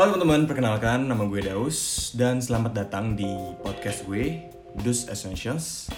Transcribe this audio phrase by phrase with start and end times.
[0.00, 3.28] Halo teman-teman, perkenalkan nama gue Daus dan selamat datang di
[3.60, 4.48] podcast gue,
[4.80, 5.92] Dus Essentials.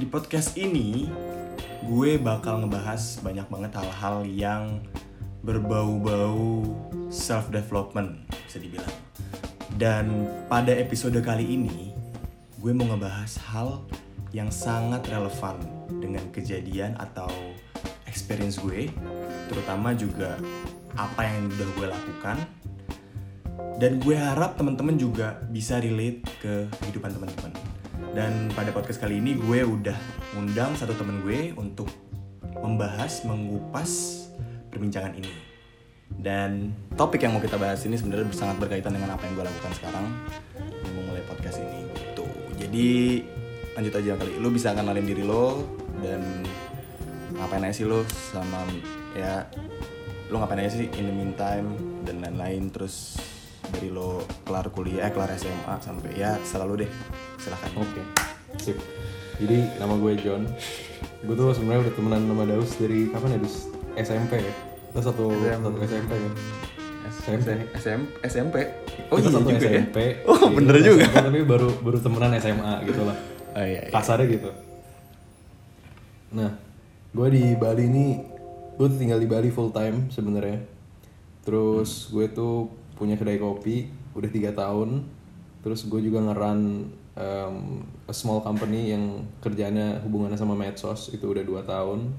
[0.00, 1.12] Di podcast ini,
[1.84, 4.80] gue bakal ngebahas banyak banget hal-hal yang
[5.44, 6.64] berbau-bau
[7.12, 8.96] self-development, bisa dibilang.
[9.76, 11.92] Dan pada episode kali ini,
[12.64, 13.84] gue mau ngebahas hal
[14.32, 15.60] yang sangat relevan
[16.00, 17.28] dengan kejadian atau
[18.08, 18.88] experience gue,
[19.52, 20.40] terutama juga
[20.96, 22.38] apa yang udah gue lakukan
[23.74, 27.52] dan gue harap teman-teman juga bisa relate ke kehidupan teman-teman.
[28.14, 29.98] Dan pada podcast kali ini gue udah
[30.38, 31.90] undang satu temen gue untuk
[32.62, 34.24] membahas, mengupas
[34.70, 35.32] perbincangan ini.
[36.14, 39.72] Dan topik yang mau kita bahas ini sebenarnya sangat berkaitan dengan apa yang gue lakukan
[39.74, 40.06] sekarang
[40.94, 42.26] memulai podcast ini gitu.
[42.54, 42.90] Jadi
[43.74, 44.32] lanjut aja kali.
[44.38, 45.66] Lu bisa kenalin diri lo
[45.98, 46.22] dan
[47.34, 48.62] ngapain aja sih lo sama
[49.18, 49.42] ya
[50.30, 51.74] lo ngapain aja sih in the meantime
[52.06, 53.18] dan lain-lain terus
[53.74, 56.90] dari lo kelar kuliah, eh, kelar SMA sampai ya selalu deh
[57.36, 57.70] silahkan.
[57.74, 58.02] Oke,
[58.62, 58.78] sip.
[59.42, 60.46] Jadi nama gue John.
[61.26, 63.56] Gue tuh sebenarnya udah temenan sama Daus dari kapan ya Daus?
[63.98, 64.54] SMP ya.
[64.94, 66.32] Kita satu satu SMP kan.
[67.24, 67.48] SMP.
[67.74, 68.56] SM, SMP.
[69.08, 69.96] Oh Kita iya satu juga SMP.
[69.98, 70.12] ya.
[70.28, 71.02] Oh Iya, bener kita juga.
[71.04, 73.16] SMP, tapi baru baru temenan SMA gitu lah.
[73.54, 73.80] Oh iya.
[73.86, 73.90] iya.
[73.90, 74.50] Kasarnya gitu.
[76.34, 76.50] Nah,
[77.10, 78.06] gue di Bali ini,
[78.74, 80.62] gue tuh tinggal di Bali full time sebenarnya.
[81.42, 85.04] Terus gue tuh punya kedai kopi udah tiga tahun.
[85.60, 86.60] Terus gue juga ngeran
[87.16, 87.56] um,
[88.04, 92.12] a small company yang kerjanya hubungannya sama medsos itu udah dua tahun.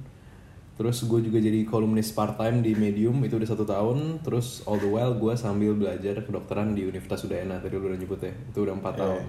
[0.76, 4.20] Terus gue juga jadi kolumnis part time di Medium itu udah satu tahun.
[4.28, 8.20] Terus all the while gue sambil belajar kedokteran di Universitas Udayana tadi lu udah nyebut
[8.20, 9.24] ya itu udah empat tahun.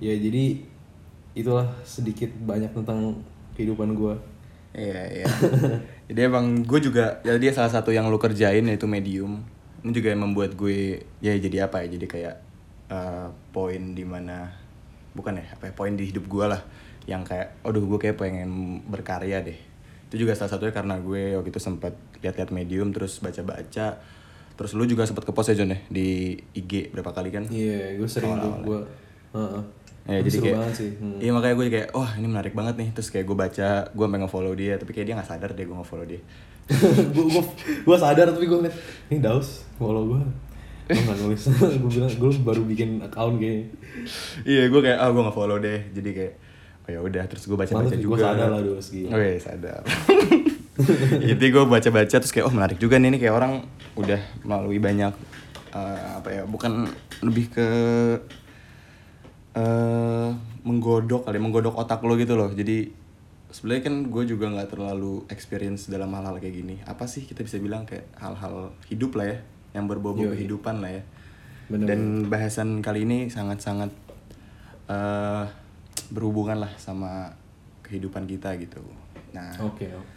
[0.00, 0.64] Ya jadi
[1.36, 3.20] itulah sedikit banyak tentang
[3.52, 4.16] kehidupan gue.
[4.76, 5.26] Iya, iya.
[6.08, 9.44] jadi emang gue juga ya dia salah satu yang lo kerjain yaitu medium.
[9.86, 11.94] Ini juga yang membuat gue ya jadi apa ya?
[11.94, 12.36] Jadi kayak
[12.90, 14.50] eh, poin di mana
[15.14, 16.60] bukan ya apa ya, poin di hidup gue lah
[17.06, 19.58] yang kayak aduh gue kayak pengen berkarya deh.
[20.10, 24.02] Itu juga salah satunya karena gue waktu itu sempat lihat-lihat medium terus baca-baca
[24.56, 27.44] terus lu juga sempat ke post ya John ya di IG berapa kali kan?
[27.46, 28.80] Iya, gue sering tuh gue.
[30.06, 30.90] Ya, jadi kayak, sih.
[31.02, 31.18] Hmm.
[31.18, 32.88] Iya makanya gue kayak, wah ini menarik banget nih.
[32.94, 35.76] Terus kayak gue baca, gue pengen nge-follow dia, tapi kayak dia gak sadar deh gue
[35.76, 36.22] nge-follow dia.
[37.86, 38.76] gue sadar tapi gue ngeliat
[39.10, 40.22] ini Daus follow gue.
[40.86, 41.42] Gue nggak nulis.
[41.82, 43.66] gue bilang gue baru bikin account kayaknya.
[44.46, 45.80] iya, gue kayak, ah gue nge-follow deh.
[45.90, 46.34] Jadi kayak,
[46.86, 47.24] oh ya udah.
[47.26, 48.10] Terus gue baca-baca Mantap, juga.
[48.14, 49.08] gue sadar lah Daus gila.
[49.10, 49.82] Oh iya sadar.
[51.34, 53.66] Jadi gue baca-baca terus kayak, oh menarik juga nih, ini kayak orang
[53.98, 55.10] udah melalui banyak
[55.74, 56.86] eh, apa ya, bukan
[57.26, 57.68] lebih ke
[59.56, 60.30] eh
[60.66, 62.52] menggodok kali, menggodok otak lo gitu loh.
[62.52, 62.92] Jadi
[63.48, 66.76] sebenarnya kan gue juga nggak terlalu experience dalam hal-hal kayak gini.
[66.84, 69.38] Apa sih kita bisa bilang kayak hal-hal hidup lah ya,
[69.80, 70.36] yang berbau Yoi.
[70.36, 71.02] kehidupan lah ya.
[71.72, 73.90] Bener, Dan bahasan kali ini sangat-sangat
[74.86, 75.44] eh
[76.12, 77.32] berhubungan lah sama
[77.82, 78.82] kehidupan kita gitu.
[79.34, 79.90] Nah, Oke.
[79.90, 80.14] oke.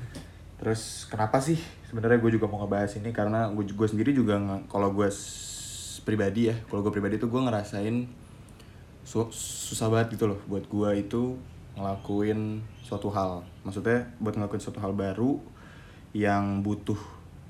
[0.60, 1.56] Terus kenapa sih
[1.88, 4.36] sebenarnya gue juga mau ngebahas ini karena gue gue sendiri juga
[4.68, 5.08] kalau gue
[6.04, 7.96] pribadi ya kalau gue pribadi tuh gue ngerasain
[9.04, 11.38] su- susah banget gitu loh buat gue itu
[11.80, 13.46] ngelakuin suatu hal.
[13.64, 15.40] Maksudnya buat ngelakuin suatu hal baru
[16.12, 16.98] yang butuh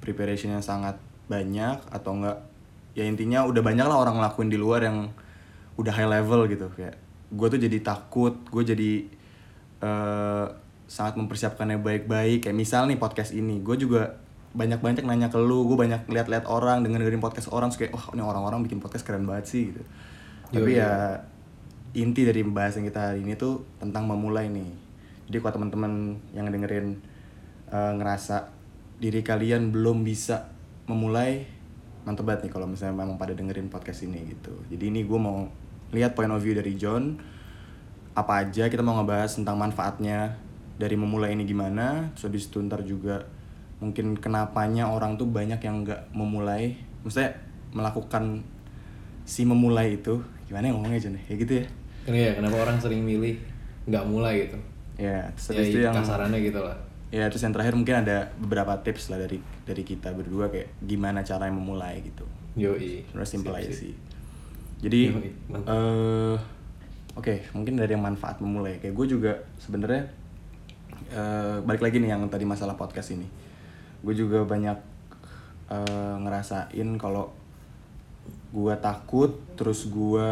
[0.03, 0.99] preparation yang sangat
[1.31, 2.37] banyak atau enggak
[2.97, 5.09] ya intinya udah banyak lah orang ngelakuin di luar yang
[5.79, 6.67] udah high level gitu.
[6.75, 6.99] Kayak
[7.29, 8.91] gue tuh jadi takut gue jadi
[9.81, 10.45] eh,
[10.89, 12.45] sangat mempersiapkannya baik-baik.
[12.45, 16.81] Kayak misal nih podcast ini gue juga banyak-banyak nanya ke lu gue banyak lihat-lihat orang
[16.81, 19.81] dengan dengerin podcast orang terus kayak wah ini orang-orang bikin podcast keren banget sih gitu.
[20.49, 20.81] Tapi Yoi.
[20.81, 21.21] ya
[21.93, 24.69] inti dari pembahasan kita hari ini tuh tentang memulai nih.
[25.29, 27.01] Jadi kalau teman-teman yang dengerin
[27.69, 28.53] eh, ngerasa
[28.99, 30.51] diri kalian belum bisa
[30.85, 31.47] memulai
[32.03, 34.53] mantep banget nih kalau misalnya memang pada dengerin podcast ini gitu.
[34.69, 35.49] Jadi ini gue mau
[35.93, 37.17] lihat point of view dari John.
[38.13, 40.37] Apa aja kita mau ngebahas tentang manfaatnya
[40.77, 42.09] dari memulai ini gimana.
[42.13, 43.25] Terus habis itu ntar juga
[43.79, 46.77] mungkin kenapanya orang tuh banyak yang nggak memulai.
[47.05, 47.37] Maksudnya
[47.73, 48.41] melakukan
[49.29, 51.17] si memulai itu gimana ya ngomongnya John?
[51.29, 51.78] Ya gitu ya
[52.09, 53.35] iya, kenapa orang sering milih
[53.85, 54.57] nggak mulai gitu?
[54.95, 56.75] ya terus Ya, itu yang kasarannya gitu lah.
[57.09, 61.23] ya terus yang terakhir mungkin ada beberapa tips lah dari dari kita berdua kayak gimana
[61.23, 63.07] cara memulai gitu Yoi.
[63.07, 63.95] sebenarnya simple aja sih
[64.79, 65.15] jadi
[65.65, 66.35] eh
[67.15, 70.03] oke mungkin dari yang manfaat memulai kayak gue juga sebenarnya
[71.09, 73.25] eh balik lagi nih yang tadi masalah podcast ini
[74.03, 74.77] gue juga banyak
[75.71, 77.31] eh, ngerasain kalau
[78.51, 80.29] gue takut terus gue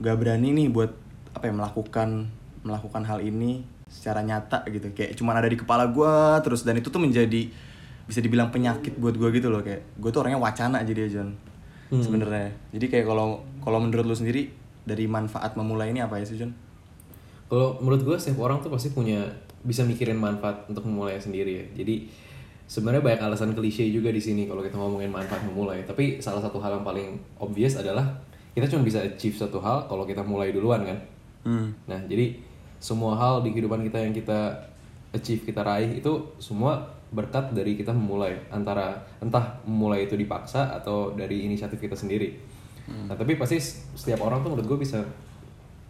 [0.00, 0.90] gak berani nih buat
[1.34, 2.30] apa ya melakukan
[2.64, 6.88] melakukan hal ini secara nyata gitu kayak cuman ada di kepala gue terus dan itu
[6.88, 7.50] tuh menjadi
[8.04, 11.36] bisa dibilang penyakit buat gue gitu loh kayak gue tuh orangnya wacana aja dia John
[11.94, 14.50] sebenarnya jadi kayak kalau kalau menurut lu sendiri
[14.84, 16.52] dari manfaat memulai ini apa ya sih Jun?
[17.48, 19.24] Kalau menurut gue setiap orang tuh pasti punya
[19.64, 21.64] bisa mikirin manfaat untuk memulai sendiri ya.
[21.80, 22.08] Jadi
[22.68, 25.84] sebenarnya banyak alasan klise juga di sini kalau kita ngomongin manfaat memulai.
[25.88, 27.08] Tapi salah satu hal yang paling
[27.40, 28.04] obvious adalah
[28.54, 30.98] kita cuma bisa achieve satu hal kalau kita mulai duluan kan.
[31.44, 31.68] Hmm.
[31.90, 32.38] Nah jadi
[32.78, 34.54] semua hal di kehidupan kita yang kita
[35.14, 41.14] achieve kita raih itu semua berkat dari kita memulai antara entah memulai itu dipaksa atau
[41.14, 42.34] dari inisiatif kita sendiri.
[43.08, 43.58] Nah tapi pasti
[43.98, 45.00] setiap orang tuh menurut gue bisa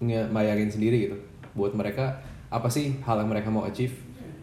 [0.01, 1.17] ngebayangin sendiri gitu
[1.55, 2.19] buat mereka
[2.51, 3.95] apa sih hal yang mereka mau achieve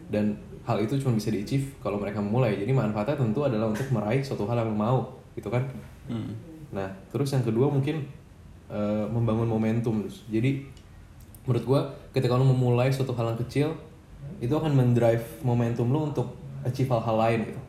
[0.08, 3.88] dan hal itu cuma bisa di achieve kalau mereka memulai jadi manfaatnya tentu adalah untuk
[3.92, 5.64] meraih suatu hal yang mau gitu kan
[6.02, 6.34] Hmm.
[6.72, 8.08] Nah terus yang kedua mungkin
[8.72, 10.02] eh, membangun momentum.
[10.08, 10.64] Terus jadi
[11.44, 11.80] menurut gua
[12.16, 13.68] ketika lo memulai suatu hal yang kecil
[14.40, 16.34] itu akan mendrive momentum lo untuk
[16.64, 17.60] achieve hal-hal lain gitu.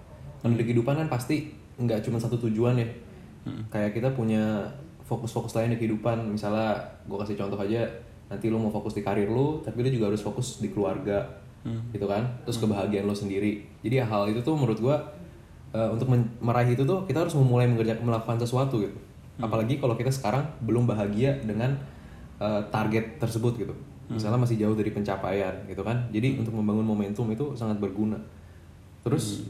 [0.41, 2.87] Karena di kehidupan kan pasti nggak cuma satu tujuan ya.
[3.67, 4.63] Kayak kita punya
[5.03, 6.31] fokus-fokus lain di kehidupan.
[6.31, 7.83] Misalnya gue kasih contoh aja
[8.31, 11.27] nanti lo mau fokus di karir lo tapi lo juga harus fokus di keluarga
[11.91, 12.23] gitu kan?
[12.47, 13.65] Terus kebahagiaan lo sendiri.
[13.83, 14.95] Jadi hal itu tuh menurut gue
[15.73, 16.07] eh, untuk
[16.39, 18.93] meraih itu tuh kita harus memulai mengerja- melakukan sesuatu gitu.
[19.35, 21.73] Apalagi kalau kita sekarang belum bahagia dengan
[22.37, 23.73] eh, target tersebut gitu.
[24.05, 26.05] Misalnya masih jauh dari pencapaian gitu kan.
[26.09, 28.19] Jadi untuk membangun momentum itu sangat berguna.
[29.01, 29.47] Terus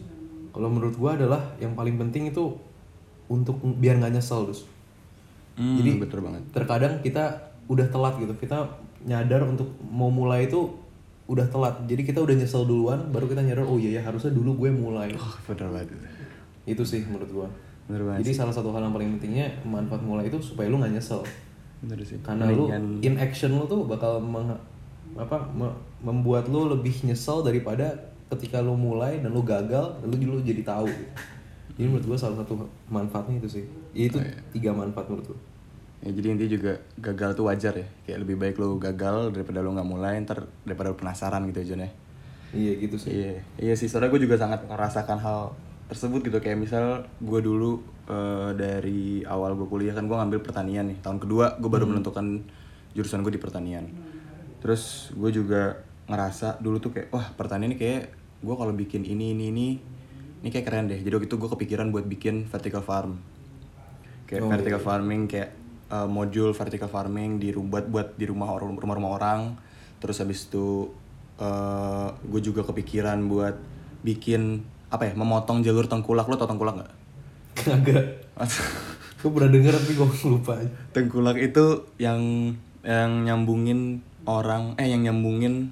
[0.49, 2.53] kalau menurut gue adalah yang paling penting itu
[3.25, 4.63] untuk biar nggak nyesel dus
[5.53, 6.41] Hmm, Jadi- betul banget.
[6.49, 7.29] terkadang kita
[7.65, 8.33] udah telat gitu.
[8.35, 8.65] Kita
[9.03, 10.65] nyadar untuk mau mulai itu
[11.25, 11.77] udah telat.
[11.85, 15.13] Jadi kita udah nyesel duluan baru kita nyadar oh iya ya harusnya dulu gue mulai.
[15.13, 15.93] Oh, bener banget.
[16.65, 17.47] Itu sih menurut gua
[17.83, 21.19] Bener jadi salah satu hal yang paling pentingnya manfaat mulai itu supaya lu nggak nyesel
[21.79, 22.15] Bener sih.
[22.19, 24.55] karena lu Mendingan- in action lu tuh bakal meng-
[25.13, 27.91] apa me- membuat lu lebih nyesel daripada
[28.29, 30.87] ketika lu mulai dan lu gagal dan lu dulu jadi tahu
[31.73, 32.55] jadi menurut gua salah satu
[32.87, 34.17] manfaatnya itu sih Ya, itu
[34.49, 35.39] tiga manfaat menurut gua
[35.99, 37.87] Ya, jadi intinya juga gagal tuh wajar ya.
[38.03, 41.75] Kayak lebih baik lu gagal daripada lu nggak mulai, ntar daripada lu penasaran gitu aja
[41.77, 41.91] nih.
[42.51, 43.87] iya gitu sih Iya, iya sih.
[43.87, 45.55] Soalnya gue juga sangat merasakan hal
[45.93, 46.37] tersebut gitu.
[46.41, 46.85] Kayak misal
[47.21, 47.79] gue dulu
[48.09, 50.97] eh, dari awal gue kuliah kan gue ngambil pertanian nih.
[50.99, 52.41] Tahun kedua gue baru menentukan
[52.97, 53.85] jurusan gue di pertanian.
[54.59, 58.11] Terus gue juga ngerasa dulu tuh kayak wah pertanian ini kayak
[58.43, 59.67] gue kalau bikin ini ini ini
[60.43, 60.99] ini kayak keren deh.
[60.99, 63.21] Jadi waktu itu gue kepikiran buat bikin vertical farm.
[64.27, 65.49] Kayak Oh, vertical farming kayak
[65.93, 69.39] eh, modul vertical farming di buat buat di rumah orang rumah-rumah orang.
[70.01, 70.91] Terus habis itu
[71.39, 73.55] eh gue juga kepikiran buat
[74.03, 74.61] bikin
[74.93, 76.29] apa ya memotong jalur tengkulak.
[76.29, 76.93] Lo tau tengkulak nggak?
[77.57, 78.05] kagak.
[79.23, 80.53] Gua pernah denger tapi gua lupa
[80.91, 82.51] tengkulak itu yang
[82.83, 85.71] yang nyambungin orang eh yang nyambungin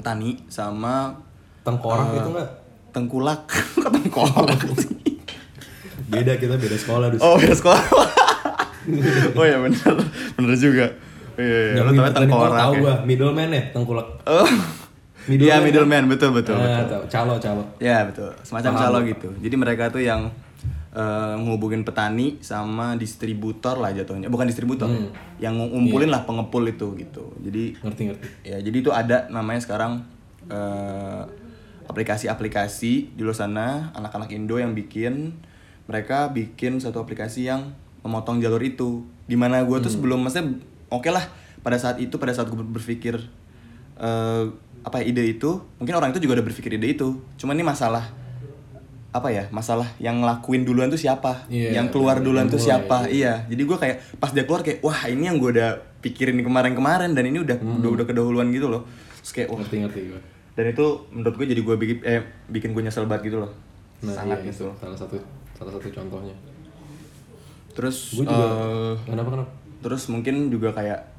[0.00, 1.12] petani sama
[1.60, 2.50] tengkorak eh, itu nggak?
[2.96, 3.44] tengkulak.
[3.84, 4.60] Kok tengkorak?
[6.08, 7.20] Beda kita beda sekolah dus.
[7.20, 7.84] Oh beda sekolah.
[9.36, 9.92] Oh ya bener.
[10.40, 10.88] Bener juga.
[11.36, 11.84] Iya, iya.
[11.84, 12.80] lu tau tengkorak tahu ya?
[12.80, 12.94] gua.
[13.04, 14.08] Middleman ya tengkulak?
[14.24, 14.48] Oh
[15.30, 17.02] iya middleman betul betul Ah, betul tahu.
[17.06, 18.82] calo calo Ya betul, semacam Paham.
[18.82, 19.28] calo gitu.
[19.38, 20.32] Jadi mereka tuh yang
[20.90, 25.12] eh, ngehubungin petani sama distributor lah jatuhnya, bukan distributor, Hmm.
[25.36, 27.28] yang ngumpulin lah pengepul itu gitu.
[27.38, 30.02] Jadi ngerti ngerti ya jadi itu ada namanya sekarang
[30.46, 31.22] eh,
[31.88, 35.36] aplikasi-aplikasi di luar sana anak-anak Indo yang bikin
[35.84, 39.02] mereka bikin satu aplikasi yang memotong jalur itu.
[39.24, 40.56] Di mana gue tuh sebelum maksudnya
[40.88, 41.24] oke lah
[41.58, 43.16] pada saat itu pada saat gue berpikir
[43.98, 44.44] eh,
[44.86, 47.18] apa ide itu mungkin orang itu juga udah berpikir ide itu.
[47.40, 48.10] Cuman ini masalah
[49.08, 51.48] apa ya masalah yang ngelakuin duluan tuh siapa?
[51.48, 52.68] Iya, yang keluar yang duluan tuh mulai.
[52.68, 52.96] siapa?
[53.08, 53.44] iya.
[53.48, 55.70] Jadi gue kayak pas dia keluar kayak wah ini yang gue udah
[56.04, 58.84] pikirin kemarin-kemarin dan ini udah udah udah kedahuluan gitu loh.
[59.24, 59.58] Terus kayak wah.
[59.64, 60.20] Ngerti ngerti gua.
[60.58, 63.50] Dan itu menurut gue jadi gue bikin eh bikin gue nyesel banget gitu loh.
[64.04, 65.16] Nah sangat iya, gitu itu salah satu
[65.54, 66.36] salah satu contohnya.
[67.74, 69.52] Terus gue juga eh, kenapa kenapa?
[69.78, 71.17] terus mungkin juga kayak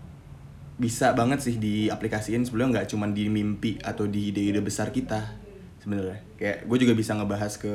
[0.79, 2.47] bisa banget sih diaplikasiin.
[2.47, 5.35] Sebelumnya nggak cuma di mimpi atau di ide-ide besar kita
[5.83, 6.23] sebenarnya.
[6.39, 7.71] Kayak gue juga bisa ngebahas ke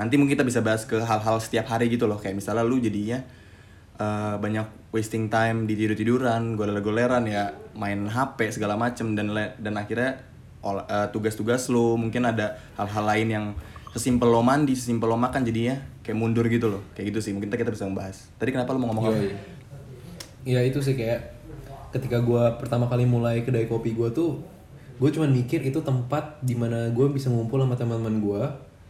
[0.00, 2.16] nanti mungkin kita bisa bahas ke hal-hal setiap hari gitu loh.
[2.16, 3.20] Kayak misalnya lu jadinya
[4.00, 9.74] eh, banyak wasting time di tidur tiduran goler-goleran ya main HP segala macem dan dan
[9.76, 10.16] akhirnya
[10.64, 13.46] eh, tugas-tugas lu mungkin ada hal-hal lain yang
[13.92, 16.80] sesimpel lo mandi sesimpel lo makan jadinya kayak mundur gitu loh.
[16.96, 19.20] Kayak gitu sih mungkin kita, bisa membahas tadi kenapa lu mau ngomong apa?
[19.20, 19.40] Iya, iya.
[20.46, 21.35] Iya itu sih kayak
[21.96, 24.36] ketika gua pertama kali mulai kedai kopi gua tuh
[24.96, 28.42] gue cuman mikir itu tempat di mana gue bisa ngumpul sama teman-teman gue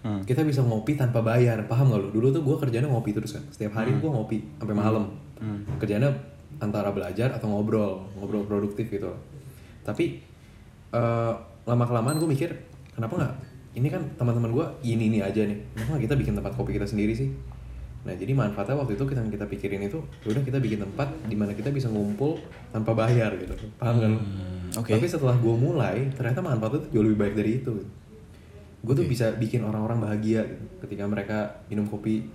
[0.06, 0.22] Hmm.
[0.22, 2.08] kita bisa ngopi tanpa bayar paham gak lu?
[2.14, 3.42] Dulu tuh gue kerjanya ngopi terus kan.
[3.50, 3.98] Setiap hari Hmm.
[3.98, 5.10] gue ngopi sampai malam.
[5.82, 6.06] Kerjanya
[6.62, 9.10] antara belajar atau ngobrol ngobrol produktif gitu.
[9.82, 10.22] Tapi
[10.94, 11.32] eh,
[11.66, 12.54] lama kelamaan gue mikir
[12.94, 13.34] kenapa nggak?
[13.82, 15.58] Ini kan teman-teman gue ini ini aja nih.
[15.74, 17.26] Kenapa kita bikin tempat kopi kita sendiri sih
[18.06, 21.34] Nah jadi manfaatnya waktu itu kita kita pikirin itu, ya udah kita bikin tempat di
[21.34, 22.38] mana kita bisa ngumpul
[22.70, 24.12] tanpa bayar gitu, paham kan?
[24.14, 24.94] Hmm, oke.
[24.94, 27.74] Tapi setelah gue mulai, ternyata manfaatnya tuh jauh lebih baik dari itu.
[28.86, 32.30] Gue tuh bisa bikin orang-orang bahagia gitu, ketika mereka minum kopi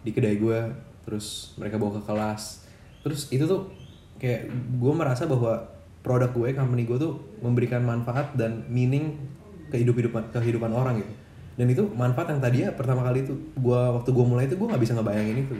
[0.00, 0.72] di kedai gue,
[1.04, 2.64] terus mereka bawa ke kelas,
[3.04, 3.68] terus itu tuh
[4.16, 4.48] kayak
[4.80, 5.68] gue merasa bahwa
[6.00, 9.20] produk gue, company gue tuh memberikan manfaat dan meaning
[9.68, 11.19] ke hidup hidupan kehidupan orang gitu
[11.60, 14.80] dan itu manfaat yang tadinya pertama kali itu gua waktu gue mulai itu gue nggak
[14.80, 15.52] bisa ngebayangin itu.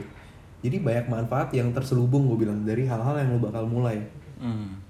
[0.65, 4.01] Jadi banyak manfaat yang terselubung gue bilang dari hal-hal yang lu bakal mulai.
[4.41, 4.81] Hmm.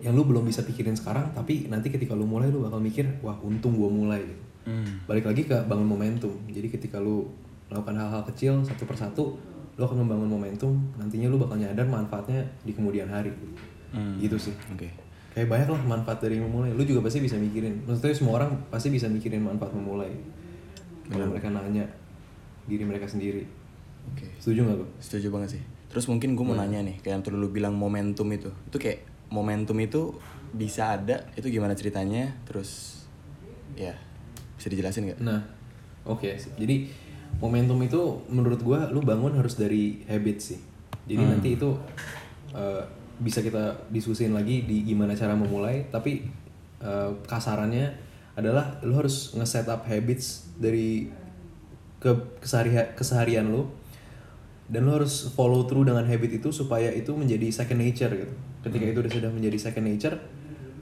[0.00, 3.36] yang lu belum bisa pikirin sekarang tapi nanti ketika lu mulai lu bakal mikir wah
[3.44, 4.24] untung gue mulai.
[4.24, 5.04] Gitu Hmm.
[5.04, 6.32] balik lagi ke bangun momentum.
[6.48, 7.28] Jadi ketika lu
[7.68, 9.36] melakukan hal-hal kecil satu persatu
[9.76, 13.28] lu akan membangun momentum nantinya lu bakal nyadar manfaatnya di kemudian hari.
[13.92, 14.16] Hmm.
[14.16, 14.56] gitu sih.
[14.72, 14.88] Oke.
[15.34, 16.70] kayak banyak lah manfaat dari memulai.
[16.72, 17.82] Lu juga pasti bisa mikirin.
[17.84, 20.14] Maksudnya semua orang pasti bisa mikirin manfaat memulai
[21.10, 21.84] kalau mereka nanya
[22.64, 23.44] diri mereka sendiri
[24.12, 24.28] Oke.
[24.40, 25.62] setuju nggak lu Setuju banget sih.
[25.88, 28.50] Terus mungkin gue mau nanya nih, kayak yang tadi lu bilang momentum itu.
[28.66, 30.12] Itu kayak momentum itu
[30.50, 32.34] bisa ada, itu gimana ceritanya?
[32.42, 32.94] Terus
[33.78, 33.94] ya
[34.58, 35.20] bisa dijelasin nggak?
[35.20, 35.40] nah
[36.06, 36.88] oke jadi
[37.42, 40.60] momentum itu menurut gua lu bangun harus dari habit sih
[41.04, 41.74] jadi nanti itu
[42.54, 42.82] eh,
[43.20, 46.24] bisa kita diskusin lagi di gimana cara memulai tapi
[46.80, 51.06] eh, kasarannya adalah lu harus nge-set up habits dari
[52.02, 52.10] ke
[52.42, 53.70] kesehari- keseharian lu
[54.68, 58.34] dan lu harus follow through dengan habit itu supaya itu menjadi second nature gitu.
[58.64, 60.16] Ketika itu sudah menjadi second nature,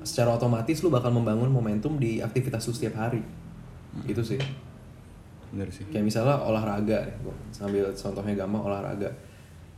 [0.06, 3.22] secara otomatis lu bakal membangun momentum di aktivitas lu setiap hari.
[4.06, 4.40] Gitu sih.
[5.50, 5.84] Bener sih.
[5.90, 7.10] Kayak misalnya olahraga,
[7.50, 9.10] sambil contohnya gampang olahraga.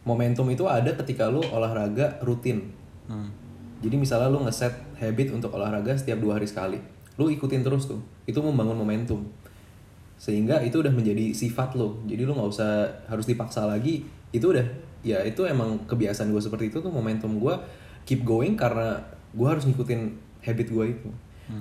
[0.04, 2.70] Momentum itu ada ketika lu olahraga rutin.
[3.08, 3.32] Hmm.
[3.80, 6.78] Jadi misalnya lu ngeset habit untuk olahraga setiap dua hari sekali.
[7.20, 8.00] Lu ikutin terus tuh.
[8.26, 9.22] Itu membangun momentum.
[10.18, 12.00] Sehingga itu udah menjadi sifat lo.
[12.06, 14.06] Jadi lu nggak usah harus dipaksa lagi.
[14.34, 14.64] Itu udah
[15.04, 17.52] ya itu emang kebiasaan gue seperti itu tuh momentum gue
[18.08, 18.96] keep going karena
[19.36, 20.00] gue harus ngikutin
[20.40, 21.10] habit gue itu.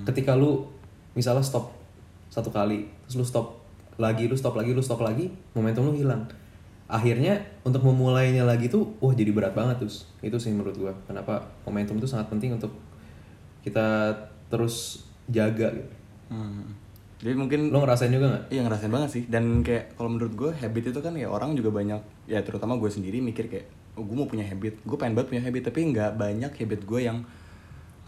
[0.08, 0.64] Ketika lu
[1.12, 1.76] misalnya stop
[2.32, 3.62] satu kali, terus lu stop
[4.00, 6.26] lagi, lu stop lagi, lu stop lagi, momentum lu hilang.
[6.88, 10.08] Akhirnya untuk memulainya lagi tuh, wah jadi berat banget terus.
[10.20, 10.92] Itu sih menurut gua.
[11.08, 12.72] Kenapa momentum itu sangat penting untuk
[13.64, 14.12] kita
[14.52, 15.92] terus jaga gitu.
[16.32, 16.74] Hmm.
[17.24, 18.44] Jadi mungkin Lo ngerasain juga nggak?
[18.52, 21.72] Iya ngerasain banget sih dan kayak kalau menurut gue habit itu kan ya orang juga
[21.72, 23.66] banyak ya terutama gue sendiri mikir kayak
[23.96, 27.00] oh, gue mau punya habit gue pengen banget punya habit tapi nggak banyak habit gue
[27.00, 27.24] yang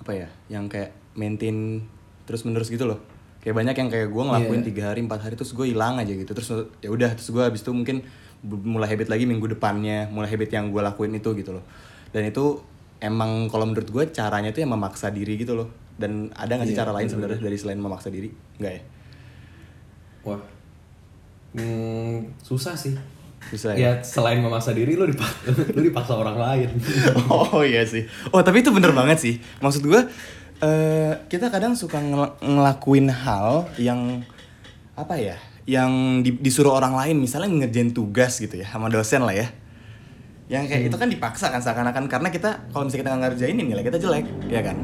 [0.03, 1.81] apa ya yang kayak maintain
[2.29, 3.01] terus menerus gitu loh
[3.41, 4.69] kayak banyak yang kayak gue ngelakuin Iya.
[4.75, 6.49] tiga hari empat hari terus gue hilang aja gitu terus
[6.83, 8.03] ya udah terus gue habis itu mungkin
[8.45, 11.65] mulai habit lagi minggu depannya mulai habit yang gue lakuin itu gitu loh
[12.11, 12.61] dan itu
[13.01, 16.77] emang kalau menurut gue caranya tuh yang memaksa diri gitu loh dan ada nggak sih
[16.77, 18.83] Iya, cara lain sebenarnya dari selain memaksa diri nggak ya
[20.23, 20.43] Wah,
[21.55, 22.99] hmm, susah sih.
[23.47, 23.79] Susah ya?
[23.79, 25.39] Ya selain memaksa diri, lo dipaksa,
[25.71, 26.71] lo dipaksa orang lain.
[27.31, 28.11] oh iya sih.
[28.35, 29.35] Oh tapi itu bener banget sih.
[29.63, 30.03] Maksud gue,
[30.59, 34.27] eh kita kadang suka ngel- ngelakuin hal yang
[34.99, 35.39] apa ya?
[35.63, 35.91] Yang
[36.27, 39.47] di- disuruh orang lain, misalnya ngerjain tugas gitu ya, sama dosen lah ya.
[40.51, 43.85] Yang kayak itu kan dipaksa kan seakan-akan karena kita kalau misalnya kita nggak ngerjain nilai
[43.87, 44.75] kita jelek, ya kan?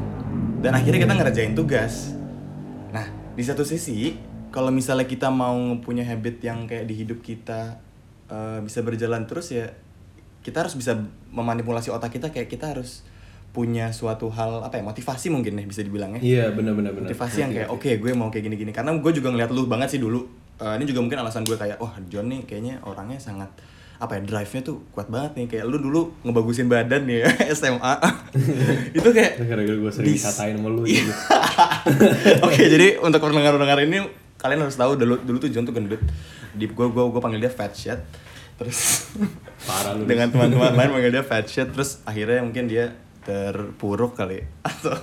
[0.63, 2.15] Dan akhirnya kita ngerjain tugas.
[2.95, 3.03] Nah
[3.35, 4.15] di satu sisi,
[4.47, 7.83] kalau misalnya kita mau punya habit yang kayak di hidup kita
[8.31, 9.67] eh, bisa berjalan terus ya
[10.39, 10.95] kita harus bisa
[11.31, 13.03] memanipulasi otak kita kayak kita harus
[13.53, 16.95] punya suatu hal apa ya motivasi mungkin ya bisa dibilang ya Iya, benar-benar.
[16.95, 20.01] motivasi yang kayak oke gue mau kayak gini-gini karena gue juga ngeliat lu banget sih
[20.01, 23.49] dulu Eh, ini juga mungkin alasan gue kayak wah John nih kayaknya orangnya sangat
[24.01, 27.93] apa ya drive-nya tuh kuat banget nih kayak lu dulu ngebagusin badan nih ya SMA
[28.97, 30.83] itu kayak Gara-gara gue sering dikatain sama lu.
[30.83, 31.01] Iya.
[31.07, 31.13] gitu.
[32.47, 34.09] Oke, jadi untuk pendengar-pendengar ini
[34.41, 36.01] kalian harus tahu dulu dulu tuh John tuh gendut.
[36.53, 37.99] Di gua gua gua panggil dia fat shit.
[38.59, 39.09] Terus
[39.65, 40.05] Parah lu.
[40.05, 44.95] dengan teman-teman lain panggil dia fat shit terus akhirnya mungkin dia terpuruk kali atau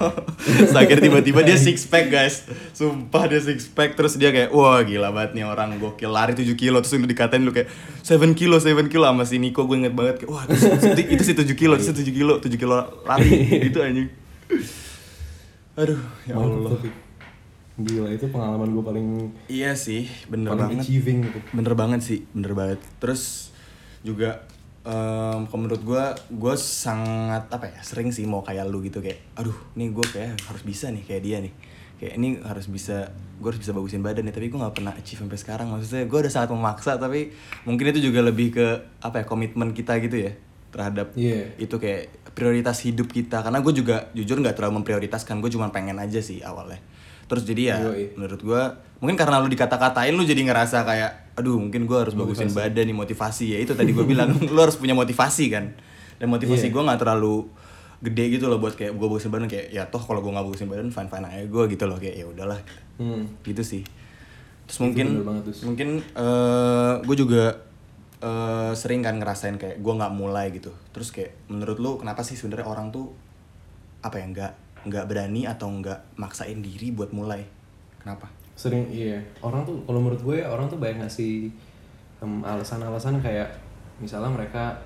[0.76, 2.44] akhirnya tiba-tiba dia six pack guys
[2.76, 6.44] sumpah dia six pack terus dia kayak wah gila banget nih orang gokil lari 7
[6.54, 7.72] kilo terus lu dikatain lu kayak
[8.04, 11.22] 7 kilo 7 kilo sama si Niko gue inget banget kayak wah itu, itu, itu
[11.24, 12.76] sih 7 kilo itu sih 7 kilo 7 kilo
[13.08, 13.32] lari
[13.72, 14.08] itu anjing
[15.80, 16.76] aduh ya Allah.
[17.80, 19.08] Gila, itu pengalaman gue paling
[19.48, 20.84] Iya sih, bener paling banget.
[20.84, 21.38] achieving gitu.
[21.56, 22.80] Bener banget sih, bener banget.
[23.00, 23.48] Terus
[24.04, 24.44] juga
[24.80, 29.20] em kalau menurut gue, gue sangat apa ya, sering sih mau kayak lu gitu kayak,
[29.37, 31.52] aduh, nih gue kayak harus bisa nih kayak dia nih.
[32.00, 34.32] Kayak ini harus bisa, gue harus bisa bagusin badan nih.
[34.32, 35.68] Tapi gue nggak pernah achieve sampai sekarang.
[35.68, 37.28] Maksudnya gue udah sangat memaksa, tapi
[37.68, 38.66] mungkin itu juga lebih ke
[39.04, 40.32] apa ya, komitmen kita gitu ya
[40.70, 41.50] terhadap Iya.
[41.58, 45.99] itu kayak prioritas hidup kita karena gue juga jujur nggak terlalu memprioritaskan gue cuma pengen
[45.99, 46.78] aja sih awalnya
[47.26, 48.14] terus jadi ya Yoi.
[48.14, 48.62] menurut gue
[49.02, 52.94] mungkin karena lu dikata-katain lu jadi ngerasa kayak aduh mungkin gue harus bagusin badan nih
[52.94, 53.44] motivasi.
[53.50, 55.73] Ya itu tadi gue bilang lu harus punya motivasi kan?
[56.16, 56.73] Dan motivasi Iya.
[56.73, 57.49] gue nggak terlalu
[58.00, 60.68] gede gitu loh buat kayak gue bagusin badan kayak ya toh kalau gue nggak bagusin
[60.68, 62.61] badan fine fine aja gue gitu loh kayak ya udahlah.
[62.97, 63.25] Hmm.
[63.42, 63.82] gitu sih.
[64.64, 65.59] Terus mungkin bener banget, Dus.
[65.64, 67.44] mungkin eh gue juga
[68.20, 70.70] eh, sering kan ngerasain kayak gue nggak mulai gitu.
[70.92, 73.11] Terus kayak menurut lu kenapa sih sebenarnya orang tuh
[74.00, 77.44] apa ya nggak nggak berani atau nggak maksain diri buat mulai?
[77.99, 78.28] Kenapa
[78.61, 79.17] Sering iya.
[79.40, 81.49] Orang tuh kalau menurut gue orang tuh banyak ngasih
[82.21, 83.49] em, alasan-alasan kayak
[83.97, 84.76] misalnya mereka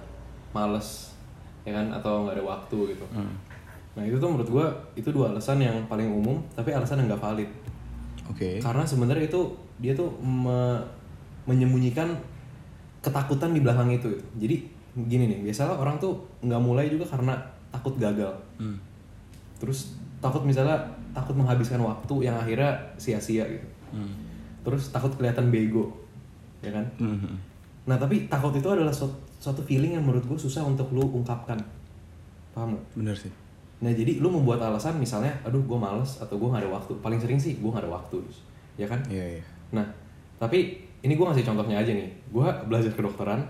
[0.55, 1.11] males
[1.67, 3.03] ya kan atau nggak ada waktu gitu.
[3.99, 4.67] Nah itu tuh menurut gue
[5.03, 7.51] itu dua alasan yang paling umum tapi alasan yang nggak valid.
[8.31, 9.43] oke Karena sebenarnya itu
[9.83, 10.83] dia tuh me-
[11.51, 12.15] menyembunyikan
[13.03, 14.07] ketakutan di belakang itu.
[14.07, 14.23] gitu.
[14.39, 14.57] Jadi
[14.95, 17.35] gini nih, biasalah orang tuh nggak mulai juga karena
[17.75, 18.31] takut gagal.
[18.63, 18.79] Hmm.
[19.59, 20.79] Terus takut misalnya
[21.15, 23.69] takut menghabiskan waktu yang akhirnya sia-sia gitu.
[23.95, 24.11] Hmm.
[24.67, 25.95] Terus takut kelihatan bego,
[26.59, 26.85] ya kan?
[26.99, 27.55] Mhm.
[27.87, 31.61] Nah tapi takut itu adalah suatu, suatu feeling yang menurut gue susah untuk lu ungkapkan,
[32.57, 32.85] paham gak?
[32.97, 33.29] bener sih
[33.85, 36.93] Nah jadi lu membuat alasan misalnya, aduh gue males atau gue gak ada waktu.
[37.05, 38.41] Paling sering sih gue gak ada waktu, Dus.
[38.81, 38.99] ya kan?
[39.13, 39.45] iya iya
[39.75, 39.85] Nah,
[40.39, 42.09] tapi ini gue ngasih contohnya aja nih.
[42.31, 43.43] Gue belajar kedokteran,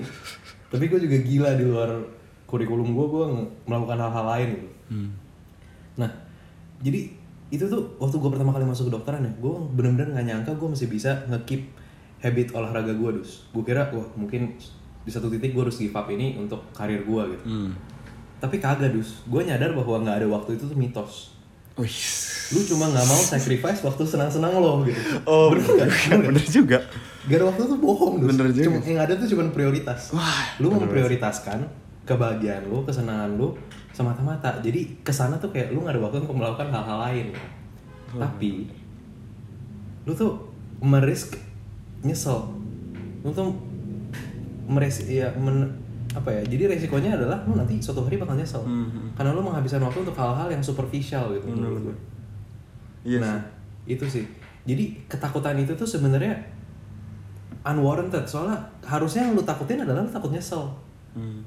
[0.72, 1.90] tapi gue juga gila di luar
[2.46, 3.24] kurikulum gue, gue
[3.66, 4.68] melakukan hal-hal lain gitu.
[4.94, 5.10] Hmm.
[5.98, 6.10] Nah,
[6.80, 7.12] jadi
[7.46, 10.90] itu tuh waktu gue pertama kali masuk kedokteran ya, gue bener-bener gak nyangka gue masih
[10.90, 11.70] bisa nge-keep
[12.20, 13.46] habit olahraga gue dus.
[13.54, 14.58] Gue kira, wah mungkin
[15.06, 17.44] di satu titik gue harus give up ini untuk karir gue gitu.
[17.46, 17.70] Hmm.
[18.42, 21.36] Tapi kagak dus, gue nyadar bahwa nggak ada waktu itu tuh mitos.
[21.78, 21.92] Wih.
[22.56, 24.98] Lu cuma nggak mau sacrifice waktu senang-senang lo gitu.
[25.28, 25.88] Oh, bener nggak?
[26.10, 26.78] bener, bener juga.
[27.26, 28.28] Gak ada waktu tuh bohong dus.
[28.34, 28.66] Bener juga.
[28.70, 30.10] Cuma, yang ada tuh cuma prioritas.
[30.14, 33.52] Wah, lu memprioritaskan kebahagiaan lu, kesenangan lu
[33.90, 34.62] semata-mata.
[34.62, 37.26] Jadi ke sana tuh kayak lu gak ada waktu untuk melakukan hal-hal lain.
[38.14, 38.70] Tapi
[40.06, 40.38] lu tuh
[40.78, 41.34] merisk
[42.06, 42.46] nyesel.
[43.26, 43.50] Lu tuh
[44.70, 45.82] meres ya men-
[46.14, 46.42] apa ya?
[46.46, 48.62] Jadi resikonya adalah lu nanti suatu hari bakal nyesel.
[48.62, 49.10] Hmm.
[49.18, 51.96] Karena lu menghabiskan waktu untuk hal-hal yang superficial gitu menurut gue.
[53.06, 53.38] Iya nah,
[53.84, 54.24] itu sih.
[54.66, 56.34] Jadi ketakutan itu tuh sebenarnya
[57.66, 58.26] unwarranted.
[58.26, 60.70] Soalnya harusnya yang lu takutin adalah lu takut nyesel.
[61.12, 61.42] Hmm.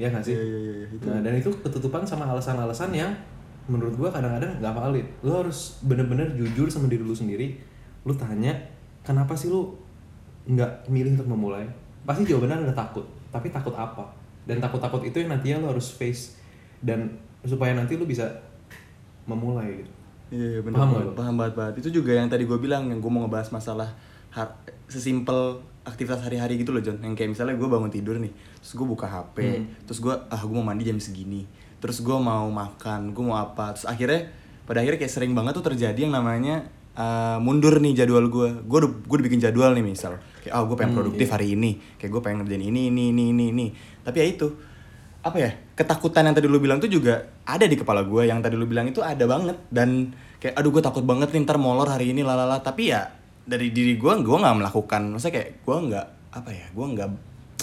[0.00, 0.32] Ya nggak sih?
[0.32, 1.04] Iya, iya, iya, iya, itu.
[1.04, 3.12] Nah, dan itu ketutupan sama alasan-alasan yang
[3.68, 5.06] menurut gua kadang-kadang nggak valid.
[5.20, 7.60] Lu harus bener-bener jujur sama diri lu sendiri.
[8.08, 8.56] Lu tanya,
[9.04, 9.76] kenapa sih lu
[10.48, 11.68] nggak milih untuk memulai?
[12.08, 13.04] Pasti jawabannya ada takut.
[13.28, 14.08] Tapi takut apa?
[14.48, 16.40] Dan takut-takut itu yang nantinya lu harus face.
[16.80, 17.12] Dan
[17.44, 18.24] supaya nanti lu bisa
[19.28, 19.92] memulai gitu.
[20.30, 21.74] Iya, iya bener Paham paham banget, banget.
[21.84, 23.92] Itu juga yang tadi gue bilang yang gue mau ngebahas masalah
[24.30, 26.98] har- sesimpel aktivitas hari-hari gitu loh John.
[26.98, 29.64] Yang kayak misalnya gue bangun tidur nih, terus gue buka HP, Hmm.
[29.84, 31.46] terus gue ah gue mau mandi jam segini,
[31.78, 34.28] terus gue mau makan, gue mau apa, terus akhirnya
[34.64, 38.48] pada akhirnya kayak sering banget tuh terjadi yang namanya uh, mundur nih jadwal gue.
[38.62, 41.34] Gue udah gue udah bikin jadwal nih misal, kayak oh gue pengen Hmm, produktif iya.
[41.34, 43.66] hari ini, kayak gue pengen ngerjain ini ini ini ini ini.
[44.00, 44.46] Tapi ya itu
[45.20, 47.12] apa ya ketakutan yang tadi lu bilang tuh juga
[47.44, 50.08] ada di kepala gue yang tadi lu bilang itu ada banget dan
[50.40, 53.04] kayak aduh gue takut banget nih ntar molor hari ini lalala tapi ya
[53.46, 57.10] dari diri gue gue nggak melakukan maksudnya kayak gue nggak apa ya gue nggak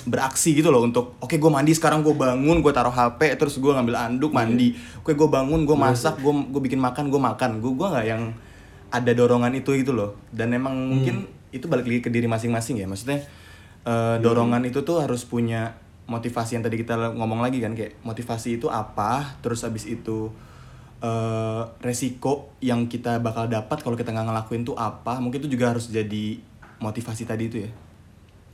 [0.07, 3.71] beraksi gitu loh untuk oke gue mandi sekarang gue bangun gue taruh hp terus gue
[3.75, 4.71] ngambil anduk mandi.
[5.03, 7.59] Oke gue bangun gue masak gue gue bikin makan gue makan.
[7.59, 8.31] Gue gue nggak yang
[8.87, 10.15] ada dorongan itu gitu loh.
[10.31, 13.23] Dan emang mungkin itu balik lagi ke diri masing-masing ya maksudnya
[13.87, 18.59] eh, dorongan itu tuh harus punya motivasi yang tadi kita ngomong lagi kan kayak motivasi
[18.59, 20.31] itu apa terus abis itu
[21.01, 25.75] eh, resiko yang kita bakal dapat kalau kita nggak ngelakuin tuh apa mungkin itu juga
[25.75, 26.41] harus jadi
[26.81, 27.71] motivasi tadi itu ya.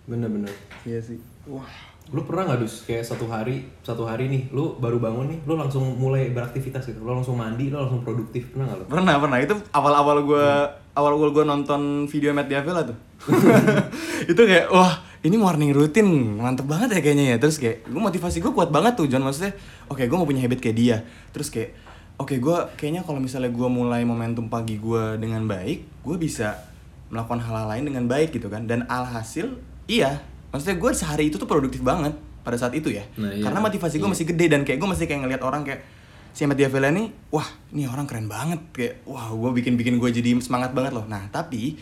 [0.07, 0.51] Bener-bener.
[0.83, 1.19] iya sih.
[1.47, 1.93] Wah.
[2.11, 2.83] Lu pernah nggak dus?
[2.83, 6.99] Kayak satu hari satu hari nih lu baru bangun nih lu langsung mulai beraktivitas gitu.
[6.99, 8.51] Lu langsung mandi lu langsung produktif.
[8.51, 8.85] Pernah nggak lu?
[8.91, 9.37] pernah pernah.
[9.39, 10.47] Itu awal-awal gue
[10.99, 12.97] awal-awal gue nonton video Matt Diavela tuh.
[14.31, 16.35] Itu kayak wah ini morning routine.
[16.35, 17.37] Mantep banget ya kayaknya ya.
[17.39, 19.23] Terus kayak gue motivasi gue kuat banget tuh John.
[19.23, 19.55] Maksudnya
[19.87, 20.97] oke gue mau punya habit kayak dia.
[21.31, 21.71] Terus kayak
[22.23, 26.73] oke gue kayaknya kalau misalnya gue mulai momentum pagi gue dengan baik gue bisa
[27.13, 28.65] melakukan hal-hal lain dengan baik gitu kan.
[28.65, 29.53] Dan alhasil
[29.85, 30.25] iya.
[30.49, 33.05] Maksudnya gue sehari itu tuh produktif banget pada saat itu ya.
[33.15, 33.45] Nah, iya.
[33.45, 35.85] karena motivasi gue masih gede dan kayak gue masih kayak ngelihat orang kayak
[36.33, 38.59] si Matt Diavela nih wah ini orang keren banget.
[38.73, 41.05] Kayak wah gue bikin bikin gue jadi semangat banget loh.
[41.05, 41.77] Nah tapi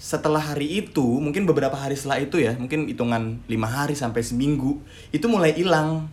[0.00, 4.80] setelah hari itu mungkin beberapa hari setelah itu ya mungkin hitungan lima hari sampai seminggu
[5.12, 6.08] itu mulai hilang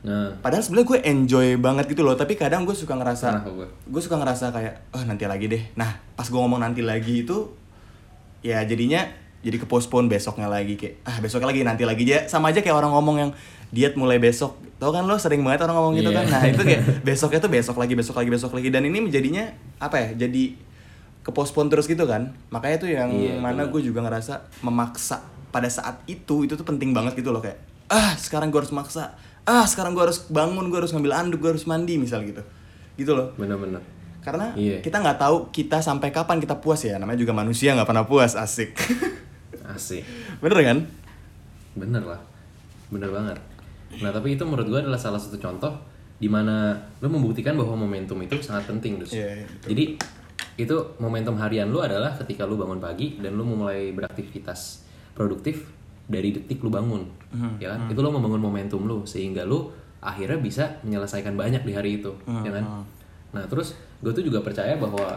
[0.00, 3.68] Nah, padahal sebenarnya gue enjoy banget gitu loh tapi kadang gue suka ngerasa Kenapa gue?
[3.68, 5.60] gue suka ngerasa kayak oh nanti lagi deh.
[5.74, 7.52] Nah pas gue ngomong nanti lagi itu
[8.40, 9.04] ya jadinya
[9.40, 12.24] jadi ke postpone besoknya lagi kayak ah besoknya lagi nanti lagi aja.
[12.26, 13.30] Sama aja kayak orang ngomong yang
[13.68, 14.56] diet mulai besok.
[14.76, 16.18] Tau kan lo sering banget orang ngomong gitu Iya.
[16.18, 16.26] kan?
[16.28, 18.68] Nah itu kayak besoknya tuh besok lagi besok lagi besok lagi.
[18.68, 19.44] Dan ini menjadinya
[19.76, 20.56] apa ya jadi
[21.20, 22.32] ke postpone terus gitu kan?
[22.48, 26.92] Makanya tuh yang Iya, mana gue juga ngerasa memaksa pada saat itu itu tuh penting
[26.92, 29.12] banget gitu loh kayak ah sekarang gue harus maksa
[29.50, 32.42] ah sekarang gue harus bangun gue harus ngambil anduk gue harus mandi misal gitu.
[32.94, 33.34] Gitu loh.
[33.34, 33.82] Bener-bener
[34.20, 34.84] karena Iya.
[34.84, 37.00] kita nggak tahu kita sampai kapan kita puas ya.
[37.00, 38.36] Namanya juga manusia nggak pernah puas.
[38.36, 38.76] Asik.
[39.74, 40.04] Asik.
[40.38, 40.78] Bener kan?
[41.74, 42.20] Bener lah.
[42.92, 43.38] Bener banget.
[43.98, 45.72] Nah tapi itu menurut gue adalah salah satu contoh
[46.20, 49.16] di mana lo membuktikan bahwa momentum itu sangat penting dus.
[49.16, 49.66] Iya, iya, betul.
[49.72, 49.84] jadi
[50.60, 54.84] itu momentum harian lo adalah ketika lo bangun pagi dan lo mulai beraktivitas
[55.16, 55.64] produktif
[56.10, 59.70] dari detik lo bangun Hmm, ya kan itu lo membangun momentum lo sehingga lo
[60.00, 62.64] akhirnya bisa menyelesaikan banyak di hari itu Hmm, ya kan
[63.30, 65.14] nah terus gue tuh juga percaya bahwa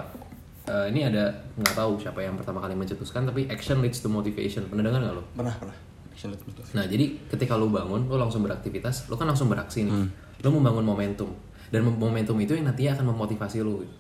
[0.64, 4.64] eh, ini ada nggak tahu siapa yang pertama kali mencetuskan tapi action leads to motivation
[4.64, 5.78] pernah dengar nggak lo pernah pernah
[6.08, 6.78] Action leads motivation.
[6.78, 10.06] Nah, jadi ketika lu bangun, lu langsung beraktivitas, lu kan langsung beraksi nih.
[10.40, 11.34] Lu membangun momentum.
[11.68, 13.82] Dan momentum itu yang nantinya akan memotivasi lu.
[13.82, 13.96] gitu.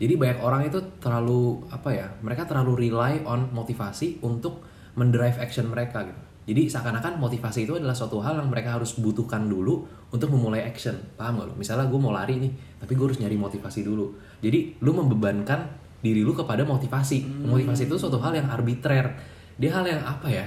[0.00, 2.08] Jadi banyak orang itu terlalu apa ya?
[2.18, 4.64] Mereka terlalu rely on motivasi untuk
[4.96, 6.22] mendrive action mereka gitu.
[6.48, 10.96] Jadi seakan-akan motivasi itu adalah suatu hal yang mereka harus butuhkan dulu untuk memulai action.
[11.12, 11.54] Paham gak lu?
[11.60, 12.48] Misalnya gue mau lari nih,
[12.80, 14.16] tapi gue harus nyari motivasi dulu.
[14.40, 15.68] Jadi lu membebankan
[16.00, 17.44] diri lu kepada motivasi.
[17.44, 19.12] Motivasi itu suatu hal yang arbitrer.
[19.60, 20.46] Dia hal yang apa ya?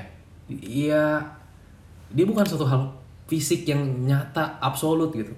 [0.50, 1.22] Iya,
[2.10, 2.82] dia bukan suatu hal
[3.30, 5.32] fisik yang nyata absolut gitu.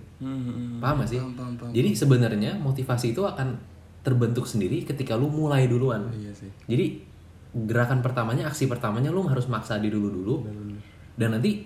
[0.80, 1.20] Paham gak sih?
[1.20, 1.72] Hmm, Paham, paham, paham.
[1.76, 3.60] Jadi sebenarnya motivasi itu akan
[4.00, 6.08] terbentuk sendiri ketika lu mulai duluan.
[6.16, 7.04] iya sih Jadi
[7.54, 10.36] gerakan pertamanya, aksi pertamanya lu harus maksa diri dulu dulu.
[11.14, 11.62] Dan nanti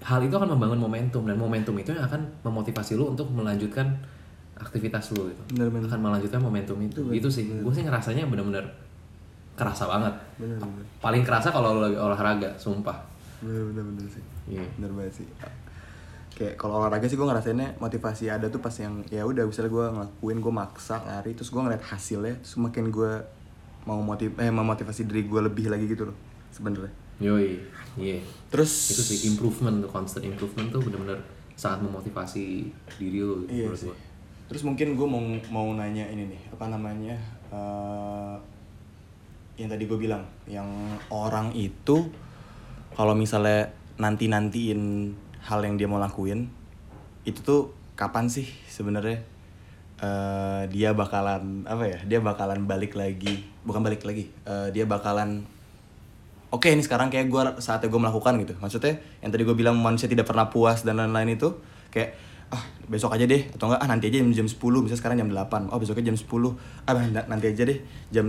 [0.00, 3.84] hal itu akan membangun momentum dan momentum itu yang akan memotivasi lu untuk melanjutkan
[4.56, 5.42] aktivitas lu gitu.
[5.52, 5.84] Bener-bener.
[5.84, 7.00] Akan melanjutkan momentum itu.
[7.12, 7.44] Itu sih.
[7.60, 8.64] Gue sih ngerasanya bener-bener
[9.56, 10.12] kerasa banget.
[10.36, 12.96] bener bener Paling kerasa kalau lu lagi olahraga, sumpah.
[13.40, 14.64] bener bener bener sih Iya.
[14.80, 15.26] bener banget sih
[16.32, 19.86] kayak kalau olahraga sih gue ngerasainnya motivasi ada tuh pas yang ya udah misalnya gue
[19.92, 23.12] ngelakuin gue maksa lari terus gue ngeliat hasilnya terus makin gue
[23.86, 26.16] mau motiv eh memotivasi diri gue lebih lagi gitu loh
[26.50, 27.56] sebenarnya Yoi,
[27.96, 28.20] iya.
[28.52, 31.16] terus Itu sih improvement tuh, constant improvement tuh bener-bener
[31.56, 32.68] sangat memotivasi
[33.00, 33.96] diri gitu, Iya menurut.
[34.46, 37.16] Terus mungkin gue mau mau nanya ini nih apa namanya
[37.48, 38.36] eh,
[39.56, 40.68] yang tadi gue bilang yang
[41.08, 42.12] orang itu
[42.92, 45.16] kalau misalnya nanti nantiin
[45.48, 46.52] hal yang dia mau lakuin
[47.24, 49.24] itu tuh kapan sih sebenarnya
[50.04, 54.30] eh, dia bakalan apa ya dia bakalan balik lagi bukan balik lagi.
[54.46, 55.42] Eh, dia bakalan
[56.54, 58.54] oke ini sekarang kayak gue saatnya gue melakukan gitu.
[58.62, 61.50] Maksudnya yang tadi gue bilang manusia tidak pernah puas dan lain-lain itu
[61.90, 62.14] kayak
[62.46, 65.28] ah besok aja deh atau enggak ah nanti aja jam, jam 10 misalnya sekarang jam
[65.34, 66.30] 8 oh besoknya jam 10
[66.86, 67.82] ah na- nanti aja deh
[68.14, 68.26] jam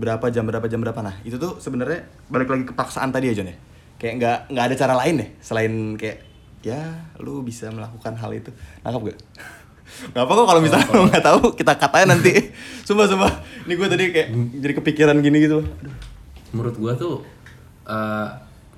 [0.00, 0.96] berapa jam berapa jam berapa.
[1.04, 3.56] Nah itu tuh sebenarnya balik lagi ke paksaan tadi ya John ya?
[4.00, 6.24] Kayak nggak nggak ada cara lain deh selain kayak
[6.64, 6.80] ya
[7.20, 8.50] lu bisa melakukan hal itu.
[8.80, 9.18] Nangkap gak?
[10.14, 12.32] Gak apa kok kalau misalnya lu nggak tahu kita katanya nanti
[12.86, 13.32] sumpah sumpah
[13.66, 14.28] ini gue tadi kayak
[14.62, 15.94] jadi kepikiran gini gitu Aduh.
[16.54, 17.20] Menurut gua tuh
[17.84, 18.28] eh,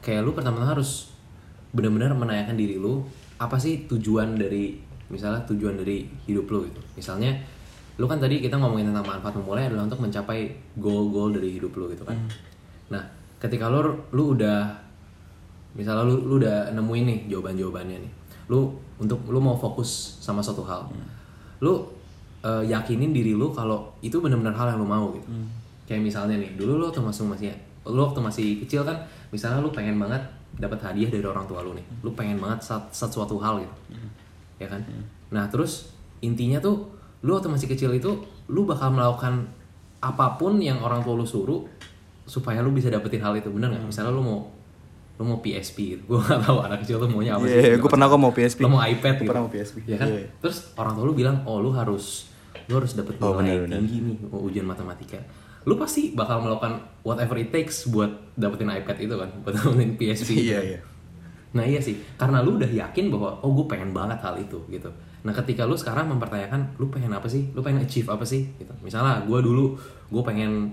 [0.00, 1.12] kayak lu pertama-tama harus
[1.70, 3.06] benar-benar menanyakan diri lu
[3.38, 4.74] apa sih tujuan dari
[5.10, 6.80] misalnya tujuan dari hidup lu gitu.
[6.98, 7.34] Misalnya
[8.00, 11.92] lu kan tadi kita ngomongin tentang manfaat memulai adalah untuk mencapai goal-goal dari hidup lu
[11.92, 12.16] gitu kan.
[12.90, 13.02] Nah,
[13.38, 14.72] ketika lu lu udah
[15.76, 18.12] misalnya lu lu udah nemuin nih jawaban-jawabannya nih.
[18.50, 20.82] Lu untuk lu mau fokus sama suatu hal.
[21.62, 21.86] Lu
[22.42, 25.30] eh, yakinin diri lu kalau itu benar-benar hal yang lu mau gitu.
[25.86, 27.50] Kayak misalnya nih, dulu lu waktu masih masih
[27.86, 28.94] lu waktu masih kecil kan
[29.30, 30.20] misalnya lu pengen banget
[30.58, 31.86] dapat hadiah dari orang tua lu nih.
[32.02, 33.74] Lu pengen banget sat- sesuatu hal gitu.
[34.58, 34.82] Ya kan?
[35.30, 36.90] Nah, terus intinya tuh
[37.22, 38.10] lu waktu masih kecil itu
[38.48, 39.46] lu bakal melakukan
[40.00, 41.64] apa pun yang orang tua lu suruh
[42.24, 43.84] supaya lu bisa dapetin hal itu bener nggak?
[43.86, 44.40] Misalnya lu mau
[45.20, 46.02] lu mau PSP gitu.
[46.10, 47.76] Gue gak tahu anak kecil tuh maunya apa Iya, sih.
[47.76, 48.58] gue pernah kok mau PSP.
[48.58, 49.28] Lo mau iPad Gua gitu.
[49.28, 49.76] pernah mau PSP.
[49.84, 50.08] Ya kan?
[50.08, 50.26] Iya.
[50.40, 52.32] Terus orang tua lu bilang, "Oh, lu harus
[52.64, 53.78] lu harus dapet Oh, nilai benar, benar.
[53.78, 55.20] tinggi nih mau ujian matematika."
[55.60, 60.30] Lu pasti bakal melakukan whatever it takes buat dapetin iPad itu kan, buat dapetin PSP.
[60.32, 60.62] Iya, gitu.
[60.72, 60.80] iya.
[61.50, 64.88] Nah iya sih, karena lu udah yakin bahwa oh gue pengen banget hal itu gitu.
[65.20, 68.72] Nah ketika lu sekarang mempertanyakan lu pengen apa sih, lu pengen achieve apa sih gitu.
[68.80, 69.74] Misalnya gue dulu
[70.08, 70.72] gue pengen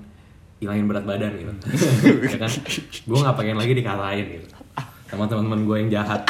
[0.57, 1.53] hilangin berat badan gitu,
[2.33, 2.51] ya kan?
[3.05, 4.47] Gue nggak pengen lagi dikatain gitu
[5.07, 6.21] sama teman-teman gue yang jahat.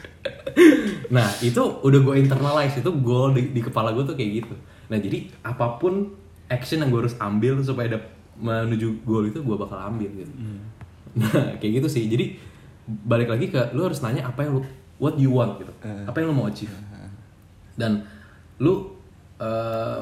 [1.14, 4.54] nah itu udah gue internalize itu goal di, di kepala gue tuh kayak gitu.
[4.88, 6.16] Nah jadi apa pun
[6.48, 10.32] action yang gue harus ambil supaya dap- menuju goal itu gue bakal ambil gitu.
[11.20, 12.08] Nah kayak gitu sih.
[12.08, 12.40] Jadi
[12.88, 14.62] balik lagi ke lu harus nanya apa yang lu
[14.96, 15.72] what you want gitu.
[16.08, 16.72] Apa yang lu mau achieve.
[17.76, 18.08] Dan
[18.56, 18.96] lu
[19.36, 20.00] eh,